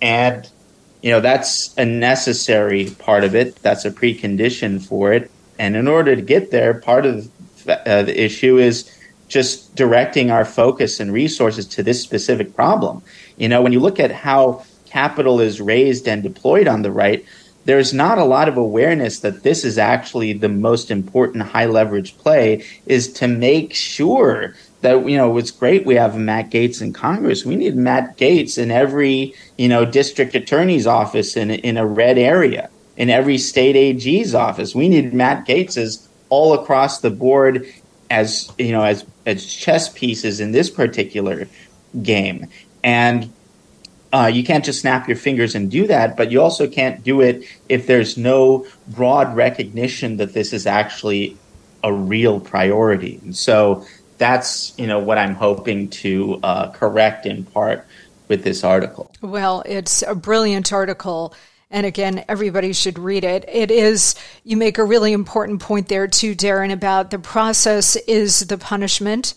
[0.00, 0.48] And
[1.00, 3.56] you know that's a necessary part of it.
[3.56, 5.30] That's a precondition for it.
[5.58, 7.28] And in order to get there, part of
[7.68, 8.90] uh, the issue is
[9.32, 13.02] just directing our focus and resources to this specific problem.
[13.38, 17.24] You know, when you look at how capital is raised and deployed on the right,
[17.64, 22.18] there's not a lot of awareness that this is actually the most important high leverage
[22.18, 26.92] play is to make sure that you know it's great we have Matt Gaetz in
[26.92, 27.46] Congress.
[27.46, 32.18] We need Matt Gaetz in every you know district attorney's office in in a red
[32.18, 34.74] area, in every state AG's office.
[34.74, 37.66] We need Matt Gaetz's all across the board
[38.10, 41.48] as you know as as chess pieces in this particular
[42.02, 42.46] game
[42.82, 43.32] and
[44.12, 47.22] uh, you can't just snap your fingers and do that, but you also can't do
[47.22, 51.36] it if there's no broad recognition that this is actually
[51.82, 53.18] a real priority.
[53.22, 53.86] And so
[54.18, 57.86] that's you know what I'm hoping to uh, correct in part
[58.28, 59.10] with this article.
[59.22, 61.34] Well, it's a brilliant article.
[61.72, 63.46] And again, everybody should read it.
[63.48, 64.14] It is,
[64.44, 69.34] you make a really important point there too, Darren, about the process is the punishment.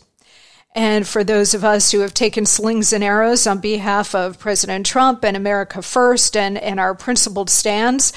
[0.76, 4.86] And for those of us who have taken slings and arrows on behalf of President
[4.86, 8.12] Trump and America First and, and our principled stands,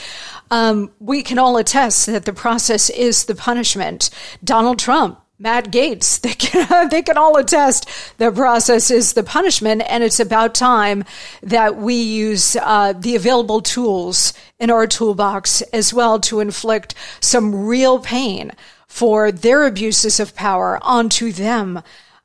[0.51, 4.11] um, we can all attest that the process is the punishment.
[4.43, 6.21] Donald Trump Matt Gaetz.
[6.21, 11.05] they can, they can all attest the process is the punishment, and it's about time
[11.43, 17.67] that we use uh, the available tools in our toolbox as well to inflict some
[17.67, 18.53] real pain
[18.89, 21.83] for their abuses of power onto them.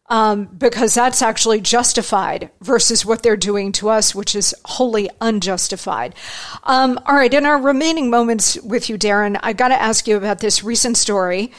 [0.10, 6.14] Um, because that's actually justified versus what they're doing to us, which is wholly unjustified.
[6.66, 10.18] Um, all right, in our remaining moments with you, Darren, I got to ask you
[10.18, 11.54] about this recent story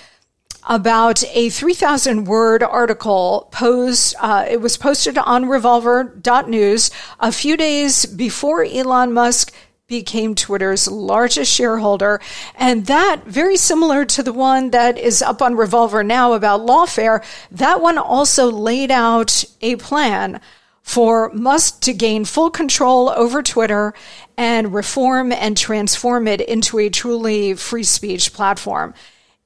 [0.66, 4.14] about a 3,000 word article posed.
[4.18, 6.90] Uh, it was posted on revolver.news
[7.20, 9.52] a few days before Elon Musk
[9.86, 12.20] became Twitter's largest shareholder.
[12.56, 17.22] And that, very similar to the one that is up on Revolver now about lawfare,
[17.50, 20.40] that one also laid out a plan
[20.80, 23.94] for Musk to gain full control over Twitter
[24.36, 28.94] and reform and transform it into a truly free speech platform.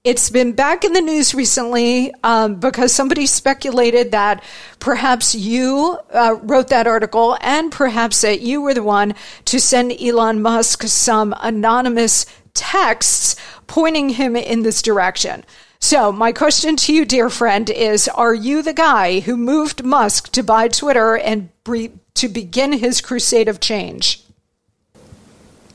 [0.09, 4.43] It's been back in the news recently um, because somebody speculated that
[4.79, 9.93] perhaps you uh, wrote that article and perhaps that you were the one to send
[10.01, 13.37] Elon Musk some anonymous texts
[13.67, 15.45] pointing him in this direction.
[15.79, 20.33] So, my question to you, dear friend, is Are you the guy who moved Musk
[20.33, 24.25] to buy Twitter and bre- to begin his crusade of change?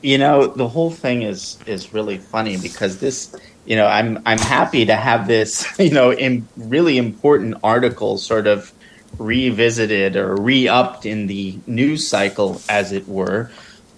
[0.02, 3.32] You know, the whole thing is is really funny because this
[3.64, 8.46] you know, I'm I'm happy to have this, you know, in really important article sort
[8.46, 8.72] of
[9.18, 13.50] revisited or re-upped in the news cycle, as it were.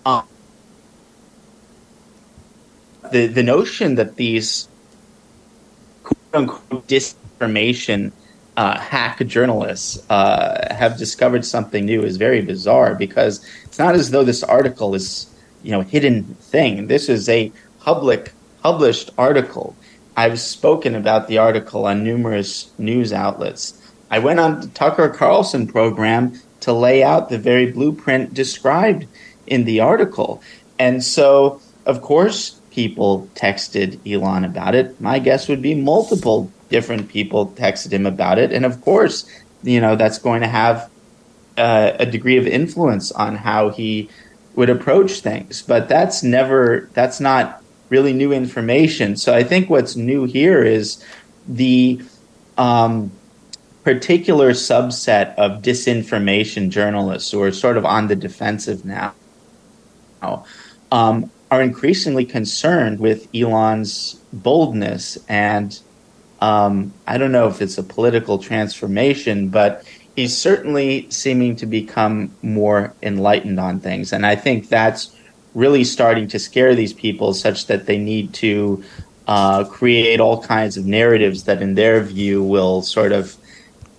[0.04, 0.24] Um,
[3.10, 4.68] the the notion that these
[6.02, 8.12] quote unquote disinformation
[8.56, 14.10] uh, hack journalists uh, have discovered something new is very bizarre because it's not as
[14.10, 15.26] though this article is
[15.62, 16.86] you know hidden thing.
[16.86, 18.32] This is a public
[18.66, 19.76] published article.
[20.16, 23.80] I've spoken about the article on numerous news outlets.
[24.10, 29.06] I went on the Tucker Carlson program to lay out the very blueprint described
[29.46, 30.42] in the article.
[30.80, 35.00] And so, of course, people texted Elon about it.
[35.00, 38.50] My guess would be multiple different people texted him about it.
[38.50, 39.30] And of course,
[39.62, 40.90] you know, that's going to have
[41.56, 44.10] uh, a degree of influence on how he
[44.56, 45.62] would approach things.
[45.62, 49.16] But that's never, that's not really new information.
[49.16, 51.05] So I think what's new here is
[51.47, 52.01] the
[52.59, 53.12] um,
[53.84, 59.14] particular subset of disinformation journalists who are sort of on the defensive now
[60.91, 65.78] um, are increasingly concerned with Elon's boldness and
[66.41, 69.84] um, I don't know if it's a political transformation, but
[70.16, 74.12] he's certainly seeming to become more enlightened on things.
[74.12, 75.15] And I think that's
[75.57, 78.84] really starting to scare these people such that they need to
[79.26, 83.34] uh, create all kinds of narratives that, in their view, will sort of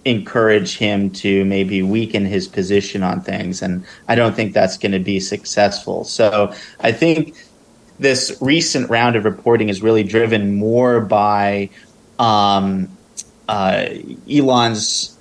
[0.05, 3.63] encourage him to maybe weaken his position on things.
[3.63, 6.03] And I don't think that's going to be successful.
[6.03, 7.35] So I think
[7.99, 11.71] this recent round of reporting is really driven more by
[12.19, 12.87] um,
[13.49, 13.85] uh,
[14.31, 15.13] Elon's.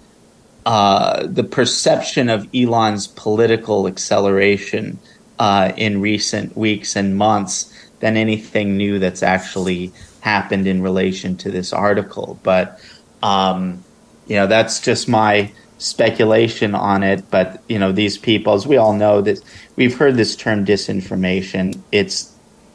[0.66, 4.98] Uh, the perception of Elon's political acceleration
[5.38, 11.50] uh, in recent weeks and months than anything new that's actually happened in relation to
[11.50, 12.38] this article.
[12.42, 12.80] But
[13.22, 13.84] um,
[14.26, 17.30] you know, that's just my speculation on it.
[17.30, 19.40] But you know, these people, as we all know, that
[19.76, 21.80] we've heard this term disinformation.
[21.92, 22.32] It's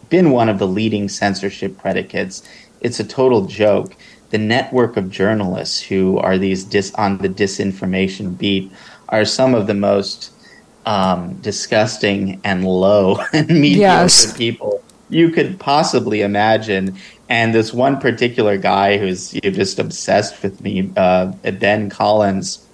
[0.10, 2.44] been one of the leading censorship predicates.
[2.82, 3.96] It's a total joke.
[4.30, 8.72] The network of journalists who are these dis- on the disinformation beat
[9.10, 10.32] are some of the most
[10.86, 14.38] um, disgusting and low and mediocre yes.
[14.38, 16.98] people you could possibly imagine.
[17.30, 22.66] And this one particular guy who's you know, just obsessed with me, uh, Ben Collins.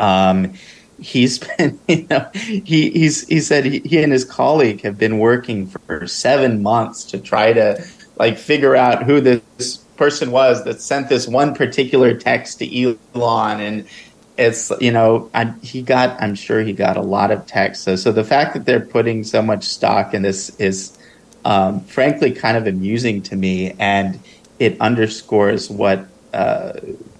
[0.00, 0.54] Um,
[0.98, 5.18] he's been, you know, he he's he said he, he and his colleague have been
[5.18, 7.84] working for seven months to try to
[8.18, 13.60] like figure out who this person was that sent this one particular text to Elon
[13.60, 13.86] and
[14.36, 17.84] it's you know I, he got i'm sure he got a lot of texts.
[17.84, 20.98] So, so the fact that they're putting so much stock in this is
[21.44, 24.18] um, frankly kind of amusing to me and
[24.58, 26.72] it underscores what uh,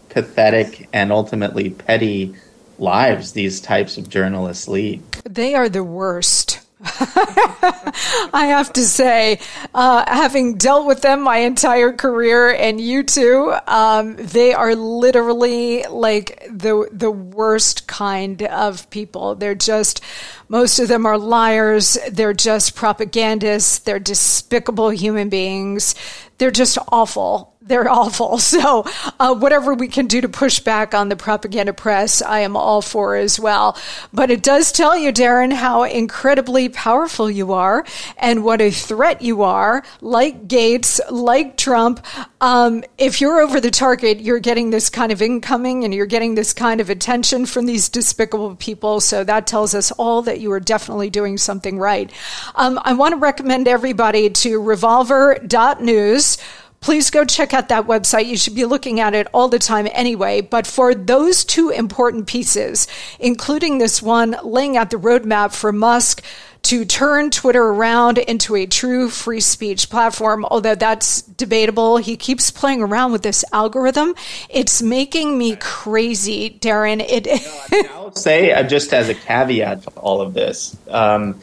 [0.08, 2.34] pathetic and ultimately petty
[2.78, 5.02] lives these types of journalists lead.
[5.24, 6.63] They are the worst
[8.34, 9.40] I have to say,
[9.74, 15.84] uh, having dealt with them my entire career, and you too, um, they are literally
[15.84, 19.34] like the the worst kind of people.
[19.34, 20.02] They're just
[20.48, 21.96] most of them are liars.
[22.10, 23.78] They're just propagandists.
[23.78, 25.94] They're despicable human beings.
[26.36, 28.38] They're just awful they're awful.
[28.54, 28.84] So,
[29.18, 32.80] uh, whatever we can do to push back on the propaganda press, I am all
[32.80, 33.76] for as well.
[34.12, 37.84] But it does tell you, Darren, how incredibly powerful you are
[38.16, 42.04] and what a threat you are, like Gaetz, like Trump.
[42.40, 46.36] Um, if you're over the target, you're getting this kind of incoming and you're getting
[46.36, 49.00] this kind of attention from these despicable people.
[49.00, 52.12] So that tells us all that you are definitely doing something right.
[52.54, 56.38] Um, I want to recommend everybody to revolver.news
[56.84, 58.26] please go check out that website.
[58.26, 60.42] You should be looking at it all the time anyway.
[60.42, 62.86] But for those two important pieces,
[63.18, 66.22] including this one laying out the roadmap for Musk
[66.64, 71.96] to turn Twitter around into a true free speech platform, although that's debatable.
[71.96, 74.14] He keeps playing around with this algorithm.
[74.50, 77.00] It's making me crazy, Darren.
[77.00, 77.26] It.
[77.72, 81.40] you know, I'll say uh, just as a caveat to all of this, um,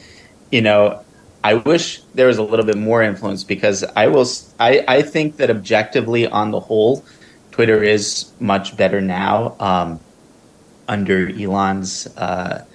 [0.52, 1.04] you know,
[1.44, 4.28] I wish there was a little bit more influence because I will.
[4.60, 7.04] I, I think that objectively, on the whole,
[7.52, 10.00] Twitter is much better now um,
[10.88, 12.66] under Elon's uh,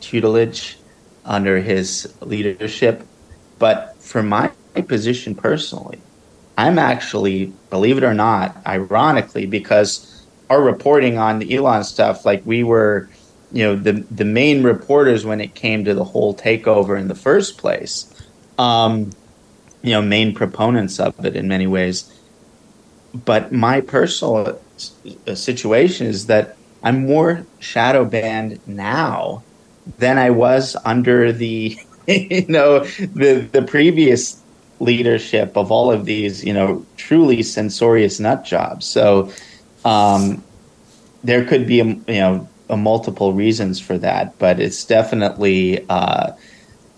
[0.00, 0.78] tutelage,
[1.24, 3.02] under his leadership.
[3.58, 4.52] But for my
[4.86, 5.98] position personally,
[6.56, 12.44] I'm actually, believe it or not, ironically, because our reporting on the Elon stuff, like
[12.44, 13.08] we were
[13.54, 17.14] you know the the main reporters when it came to the whole takeover in the
[17.14, 18.12] first place
[18.58, 19.10] um,
[19.82, 22.10] you know main proponents of it in many ways.
[23.14, 24.60] But my personal
[25.34, 29.40] situation is that i'm more shadow banned now
[29.98, 31.78] than i was under the
[32.08, 34.42] you know the the previous
[34.80, 38.86] leadership of all of these you know truly censorious nut jobs.
[38.86, 39.32] So
[39.84, 40.42] um,
[41.22, 46.32] there could be a, you know a multiple reasons for that, but it's definitely uh,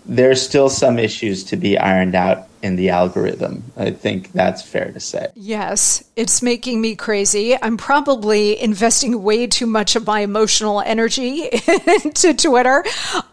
[0.05, 3.63] there's still some issues to be ironed out in the algorithm.
[3.77, 5.29] I think that's fair to say.
[5.35, 7.55] Yes, it's making me crazy.
[7.61, 11.43] I'm probably investing way too much of my emotional energy
[12.03, 12.83] into Twitter.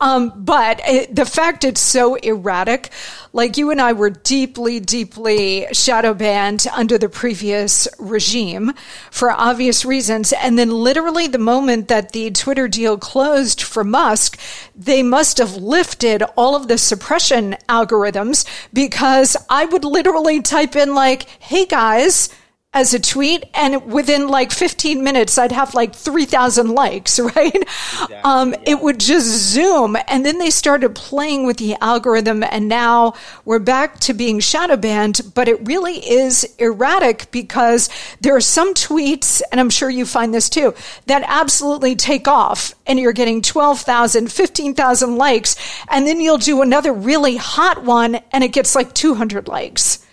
[0.00, 2.90] Um, but it, the fact it's so erratic,
[3.32, 8.72] like you and I were deeply, deeply shadow banned under the previous regime
[9.10, 10.32] for obvious reasons.
[10.32, 14.38] And then literally the moment that the Twitter deal closed for Musk,
[14.76, 20.74] they must have lifted all of the suppression algorithms because because I would literally type
[20.74, 22.30] in like, "Hey guys,"
[22.74, 28.16] as a tweet and within like 15 minutes i'd have like 3000 likes right exactly,
[28.24, 28.60] um, yeah.
[28.66, 33.14] it would just zoom and then they started playing with the algorithm and now
[33.44, 37.88] we're back to being shadow banned but it really is erratic because
[38.20, 40.74] there are some tweets and i'm sure you find this too
[41.06, 45.56] that absolutely take off and you're getting 12,000 15,000 likes
[45.88, 50.03] and then you'll do another really hot one and it gets like 200 likes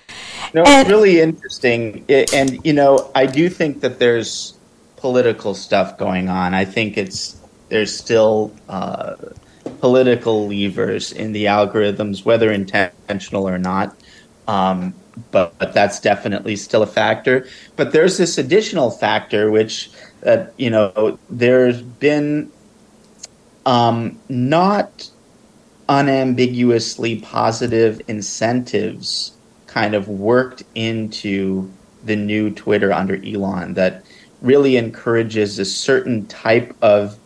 [0.54, 2.06] no, and, it's really interesting.
[2.08, 4.58] It, and, you know, I do think that there's
[4.98, 6.54] political stuff going on.
[6.54, 7.38] I think it's
[7.70, 9.16] there's still uh,
[9.80, 13.96] political levers in the algorithms, whether intentional or not.
[14.48, 14.94] Um,
[15.32, 17.48] but, but, that's definitely still a factor.
[17.76, 19.92] But there's this additional factor, which,
[20.26, 22.52] uh, you know, there's been
[23.66, 25.10] um, not
[25.88, 29.34] unambiguously positive incentives
[29.72, 31.72] kind of worked into
[32.04, 34.04] the new Twitter under Elon that
[34.42, 37.18] really encourages a certain type of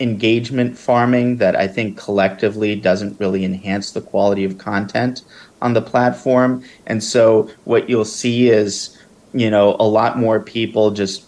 [0.00, 5.22] engagement farming that I think collectively doesn't really enhance the quality of content
[5.60, 6.62] on the platform.
[6.86, 8.96] And so what you'll see is,
[9.32, 11.24] you know, a lot more people just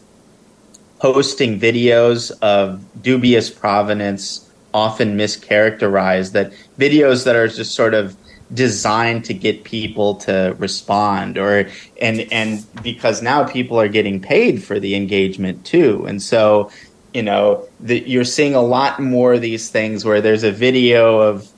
[1.00, 8.14] posting videos of dubious provenance, often mischaracterized, that videos that are just sort of
[8.52, 11.68] designed to get people to respond or
[12.00, 16.04] and and because now people are getting paid for the engagement too.
[16.06, 16.70] And so
[17.14, 21.20] you know the, you're seeing a lot more of these things where there's a video
[21.20, 21.48] of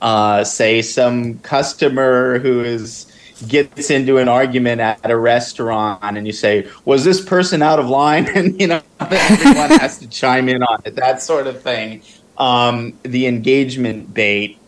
[0.00, 3.12] uh, say some customer who is
[3.46, 7.88] gets into an argument at a restaurant and you say was this person out of
[7.88, 8.26] line?
[8.34, 12.02] And you know everyone has to chime in on it that sort of thing.
[12.38, 14.58] Um, the engagement bait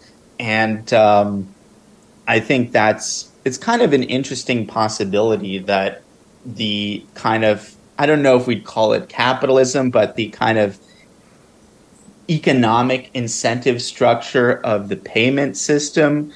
[0.41, 1.50] and um,
[2.31, 6.03] I think that's it's kind of an interesting possibility that
[6.47, 10.79] the kind of I don't know if we'd call it capitalism, but the kind of
[12.29, 16.33] economic incentive structure of the payment system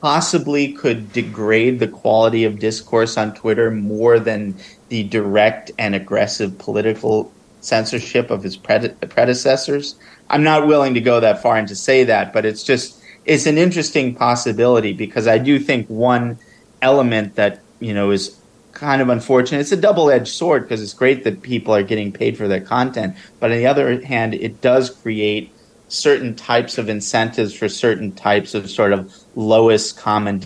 [0.00, 4.54] possibly could degrade the quality of discourse on Twitter more than
[4.88, 7.30] the direct and aggressive political
[7.60, 9.96] censorship of its predecessors.
[10.30, 12.97] I'm not willing to go that far and to say that, but it's just
[13.28, 16.38] it's an interesting possibility because I do think one
[16.80, 18.40] element that you know is
[18.72, 19.60] kind of unfortunate.
[19.60, 22.60] It's a double edged sword because it's great that people are getting paid for their
[22.60, 25.52] content, but on the other hand, it does create
[25.88, 30.42] certain types of incentives for certain types of sort of lowest common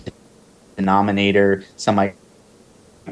[0.75, 1.63] denominator.
[1.77, 2.15] Some might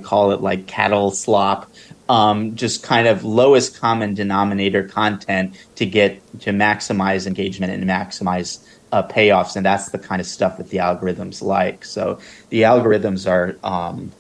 [0.02, 1.72] call it like cattle slop,
[2.10, 8.66] um, just kind of lowest common denominator content to get to maximize engagement and maximize
[8.92, 11.86] uh, payoffs, and that's the kind of stuff that the algorithms like.
[11.86, 12.20] So
[12.50, 14.12] the algorithms are, um,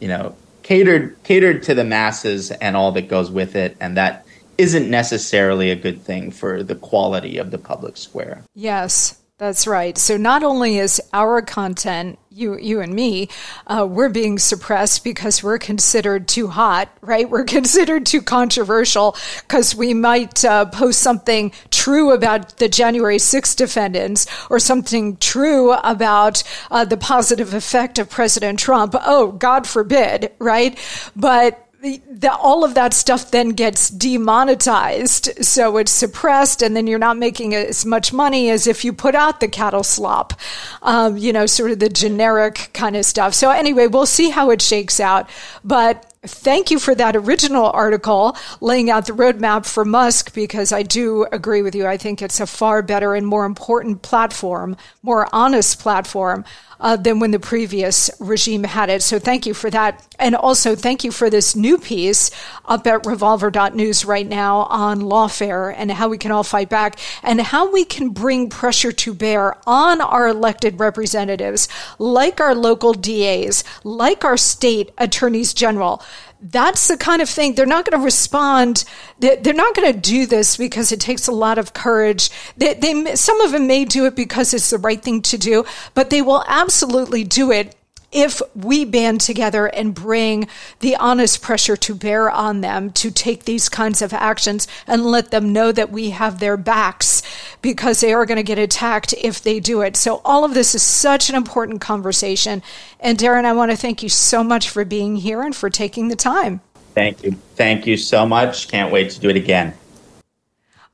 [0.00, 4.26] you know, catered catered to the masses and all that goes with it, and that
[4.56, 8.42] isn't necessarily a good thing for the quality of the public square.
[8.54, 9.96] Yes, that's right.
[9.96, 13.28] So not only is our content, you, you and me,
[13.68, 17.30] uh, we're being suppressed because we're considered too hot, right?
[17.30, 23.54] We're considered too controversial because we might uh, post something true about the January 6th
[23.54, 26.42] defendants or something true about
[26.72, 28.96] uh, the positive effect of President Trump.
[28.98, 30.76] Oh, God forbid, right?
[31.14, 35.44] But the, the, all of that stuff then gets demonetized.
[35.44, 39.14] So it's suppressed, and then you're not making as much money as if you put
[39.14, 40.34] out the cattle slop,
[40.82, 43.34] um, you know, sort of the generic kind of stuff.
[43.34, 45.30] So, anyway, we'll see how it shakes out.
[45.62, 50.82] But thank you for that original article laying out the roadmap for Musk because I
[50.82, 51.86] do agree with you.
[51.86, 56.44] I think it's a far better and more important platform, more honest platform
[56.80, 59.02] uh, than when the previous regime had it.
[59.02, 60.06] So thank you for that.
[60.18, 62.30] And also thank you for this new piece
[62.64, 67.40] up at revolver.news right now on lawfare and how we can all fight back and
[67.40, 71.68] how we can bring pressure to bear on our elected representatives,
[71.98, 76.02] like our local DAs, like our state attorneys general
[76.40, 78.84] that's the kind of thing they're not going to respond.
[79.18, 82.30] They're not going to do this because it takes a lot of courage.
[82.56, 85.64] They, they, some of them may do it because it's the right thing to do,
[85.94, 87.74] but they will absolutely do it
[88.10, 90.48] if we band together and bring
[90.80, 95.30] the honest pressure to bear on them to take these kinds of actions and let
[95.30, 97.22] them know that we have their backs
[97.60, 99.96] because they are going to get attacked if they do it.
[99.96, 102.62] So, all of this is such an important conversation.
[103.00, 106.08] And, Darren, I want to thank you so much for being here and for taking
[106.08, 106.60] the time.
[106.94, 107.32] Thank you.
[107.54, 108.68] Thank you so much.
[108.68, 109.74] Can't wait to do it again.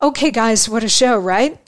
[0.02, 1.58] Okay, guys, what a show, right?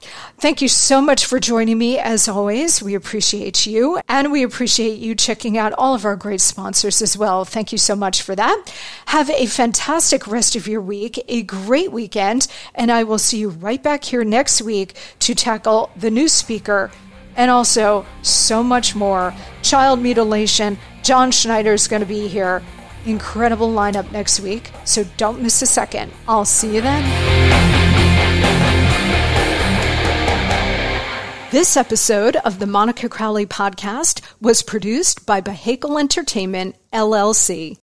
[0.40, 2.82] Thank you so much for joining me as always.
[2.82, 7.16] We appreciate you and we appreciate you checking out all of our great sponsors as
[7.16, 7.44] well.
[7.44, 8.74] Thank you so much for that.
[9.06, 13.50] Have a fantastic rest of your week, a great weekend, and I will see you
[13.50, 16.90] right back here next week to tackle the new speaker
[17.36, 19.32] and also so much more.
[19.62, 20.78] Child mutilation.
[21.02, 22.62] John Schneider is going to be here.
[23.06, 26.12] Incredible lineup next week, so don't miss a second.
[26.26, 27.04] I'll see you then.
[31.52, 37.78] This episode of the Monica Crowley podcast was produced by Behakel Entertainment, LLC.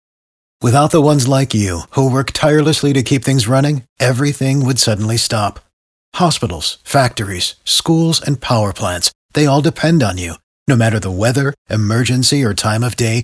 [0.61, 5.17] Without the ones like you, who work tirelessly to keep things running, everything would suddenly
[5.17, 5.59] stop.
[6.15, 10.33] Hospitals, factories, schools, and power plants, they all depend on you.
[10.67, 13.23] No matter the weather, emergency, or time of day,